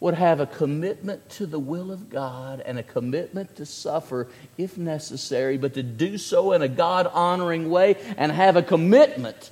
would 0.00 0.14
have 0.14 0.40
a 0.40 0.46
commitment 0.46 1.28
to 1.32 1.44
the 1.44 1.58
will 1.58 1.92
of 1.92 2.08
God 2.08 2.62
and 2.64 2.78
a 2.78 2.82
commitment 2.82 3.56
to 3.56 3.66
suffer 3.66 4.26
if 4.56 4.78
necessary, 4.78 5.58
but 5.58 5.74
to 5.74 5.82
do 5.82 6.16
so 6.16 6.52
in 6.52 6.62
a 6.62 6.68
God 6.68 7.06
honoring 7.12 7.68
way 7.68 7.96
and 8.16 8.32
have 8.32 8.56
a 8.56 8.62
commitment 8.62 9.50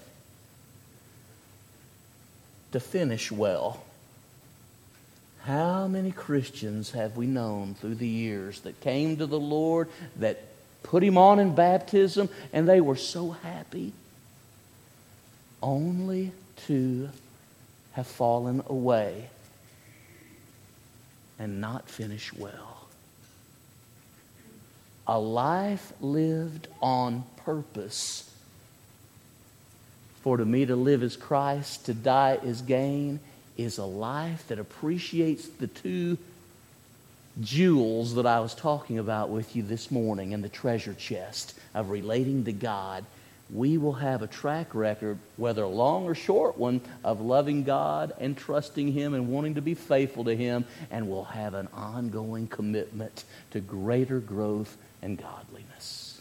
to 2.72 2.80
finish 2.80 3.30
well. 3.30 3.82
How 5.42 5.86
many 5.86 6.10
Christians 6.10 6.90
have 6.90 7.16
we 7.16 7.26
known 7.26 7.74
through 7.74 7.94
the 7.96 8.08
years 8.08 8.60
that 8.62 8.80
came 8.80 9.16
to 9.18 9.26
the 9.26 9.38
Lord, 9.38 9.88
that 10.16 10.42
put 10.82 11.04
him 11.04 11.16
on 11.16 11.38
in 11.38 11.54
baptism, 11.54 12.28
and 12.52 12.68
they 12.68 12.80
were 12.80 12.96
so 12.96 13.30
happy, 13.30 13.92
only 15.62 16.32
to 16.66 17.08
have 17.92 18.06
fallen 18.06 18.62
away 18.66 19.28
and 21.38 21.60
not 21.60 21.88
finish 21.88 22.32
well? 22.32 22.88
A 25.06 25.18
life 25.18 25.92
lived 26.00 26.66
on 26.82 27.22
purpose. 27.44 28.25
For 30.26 30.38
to 30.38 30.44
me 30.44 30.66
to 30.66 30.74
live 30.74 31.04
is 31.04 31.14
Christ, 31.14 31.86
to 31.86 31.94
die 31.94 32.40
is 32.42 32.60
gain, 32.60 33.20
is 33.56 33.78
a 33.78 33.84
life 33.84 34.48
that 34.48 34.58
appreciates 34.58 35.46
the 35.46 35.68
two 35.68 36.18
jewels 37.40 38.16
that 38.16 38.26
I 38.26 38.40
was 38.40 38.52
talking 38.52 38.98
about 38.98 39.28
with 39.30 39.54
you 39.54 39.62
this 39.62 39.88
morning 39.88 40.32
in 40.32 40.42
the 40.42 40.48
treasure 40.48 40.94
chest 40.94 41.56
of 41.74 41.90
relating 41.90 42.42
to 42.46 42.52
God. 42.52 43.04
We 43.54 43.78
will 43.78 43.92
have 43.92 44.20
a 44.20 44.26
track 44.26 44.74
record, 44.74 45.18
whether 45.36 45.62
a 45.62 45.68
long 45.68 46.06
or 46.06 46.16
short 46.16 46.58
one, 46.58 46.80
of 47.04 47.20
loving 47.20 47.62
God 47.62 48.12
and 48.18 48.36
trusting 48.36 48.90
Him 48.90 49.14
and 49.14 49.28
wanting 49.28 49.54
to 49.54 49.62
be 49.62 49.74
faithful 49.74 50.24
to 50.24 50.34
Him, 50.34 50.64
and 50.90 51.08
we'll 51.08 51.22
have 51.22 51.54
an 51.54 51.68
ongoing 51.72 52.48
commitment 52.48 53.22
to 53.52 53.60
greater 53.60 54.18
growth 54.18 54.76
and 55.02 55.18
godliness. 55.18 56.15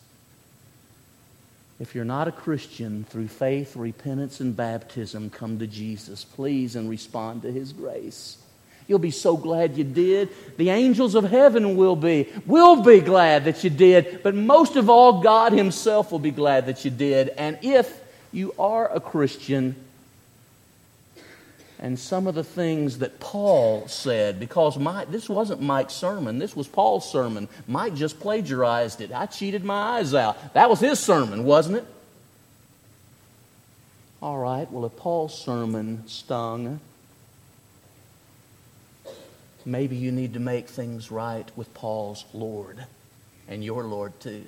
If 1.79 1.93
you're 1.93 2.05
not 2.05 2.29
a 2.29 2.31
Christian, 2.31 3.03
through 3.03 3.27
faith, 3.27 3.75
repentance, 3.75 4.39
and 4.39 4.55
baptism, 4.55 5.29
come 5.29 5.59
to 5.59 5.67
Jesus, 5.67 6.23
please, 6.23 6.75
and 6.75 6.89
respond 6.89 7.41
to 7.41 7.51
His 7.51 7.73
grace. 7.73 8.37
You'll 8.87 8.99
be 8.99 9.11
so 9.11 9.35
glad 9.35 9.77
you 9.77 9.83
did. 9.83 10.29
The 10.57 10.69
angels 10.69 11.15
of 11.15 11.25
heaven 11.25 11.75
will 11.75 11.95
be. 11.95 12.29
Will 12.45 12.81
be 12.81 13.01
glad 13.01 13.45
that 13.45 13.63
you 13.63 13.69
did. 13.69 14.21
But 14.23 14.35
most 14.35 14.75
of 14.75 14.89
all, 14.89 15.21
God 15.21 15.51
Himself 15.51 16.11
will 16.11 16.19
be 16.19 16.31
glad 16.31 16.67
that 16.67 16.85
you 16.85 16.91
did. 16.91 17.29
And 17.29 17.57
if 17.61 18.01
you 18.31 18.53
are 18.59 18.89
a 18.89 18.99
Christian, 18.99 19.75
and 21.79 21.99
some 21.99 22.27
of 22.27 22.35
the 22.35 22.43
things 22.43 22.99
that 22.99 23.19
Paul 23.19 23.87
said, 23.87 24.39
because 24.39 24.77
Mike, 24.77 25.11
this 25.11 25.27
wasn't 25.27 25.61
Mike's 25.61 25.93
sermon, 25.93 26.39
this 26.39 26.55
was 26.55 26.67
Paul's 26.67 27.09
sermon. 27.09 27.47
Mike 27.67 27.95
just 27.95 28.19
plagiarized 28.19 29.01
it. 29.01 29.11
I 29.13 29.25
cheated 29.25 29.63
my 29.63 29.97
eyes 29.97 30.13
out. 30.13 30.53
That 30.53 30.69
was 30.69 30.79
his 30.79 30.99
sermon, 30.99 31.43
wasn't 31.43 31.77
it? 31.77 31.85
All 34.21 34.37
right, 34.37 34.71
well, 34.71 34.85
if 34.85 34.95
Paul's 34.95 35.37
sermon 35.37 36.07
stung, 36.07 36.79
maybe 39.65 39.95
you 39.95 40.11
need 40.11 40.33
to 40.33 40.39
make 40.39 40.67
things 40.67 41.11
right 41.11 41.49
with 41.55 41.73
Paul's 41.73 42.25
Lord 42.33 42.85
and 43.47 43.63
your 43.63 43.83
Lord 43.83 44.19
too. 44.19 44.45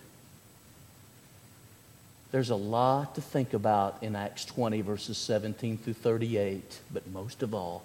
There's 2.32 2.49
a 2.49 2.55
lot 2.55 3.15
to 3.15 3.21
think 3.21 3.53
about 3.53 3.99
in 4.01 4.15
Acts 4.15 4.43
20, 4.45 4.82
verses 4.82 5.17
17 5.17 5.78
through 5.78 5.93
38, 5.93 6.80
but 6.91 7.07
most 7.07 7.41
of 7.41 7.53
all, 7.53 7.84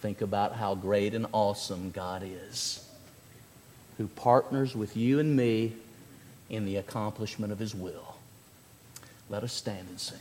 think 0.00 0.20
about 0.20 0.54
how 0.56 0.74
great 0.74 1.14
and 1.14 1.26
awesome 1.32 1.90
God 1.90 2.22
is, 2.24 2.84
who 3.96 4.08
partners 4.08 4.74
with 4.74 4.96
you 4.96 5.20
and 5.20 5.36
me 5.36 5.74
in 6.50 6.64
the 6.64 6.76
accomplishment 6.76 7.52
of 7.52 7.58
His 7.58 7.74
will. 7.74 8.16
Let 9.30 9.44
us 9.44 9.52
stand 9.52 9.88
and 9.88 10.00
sing. 10.00 10.18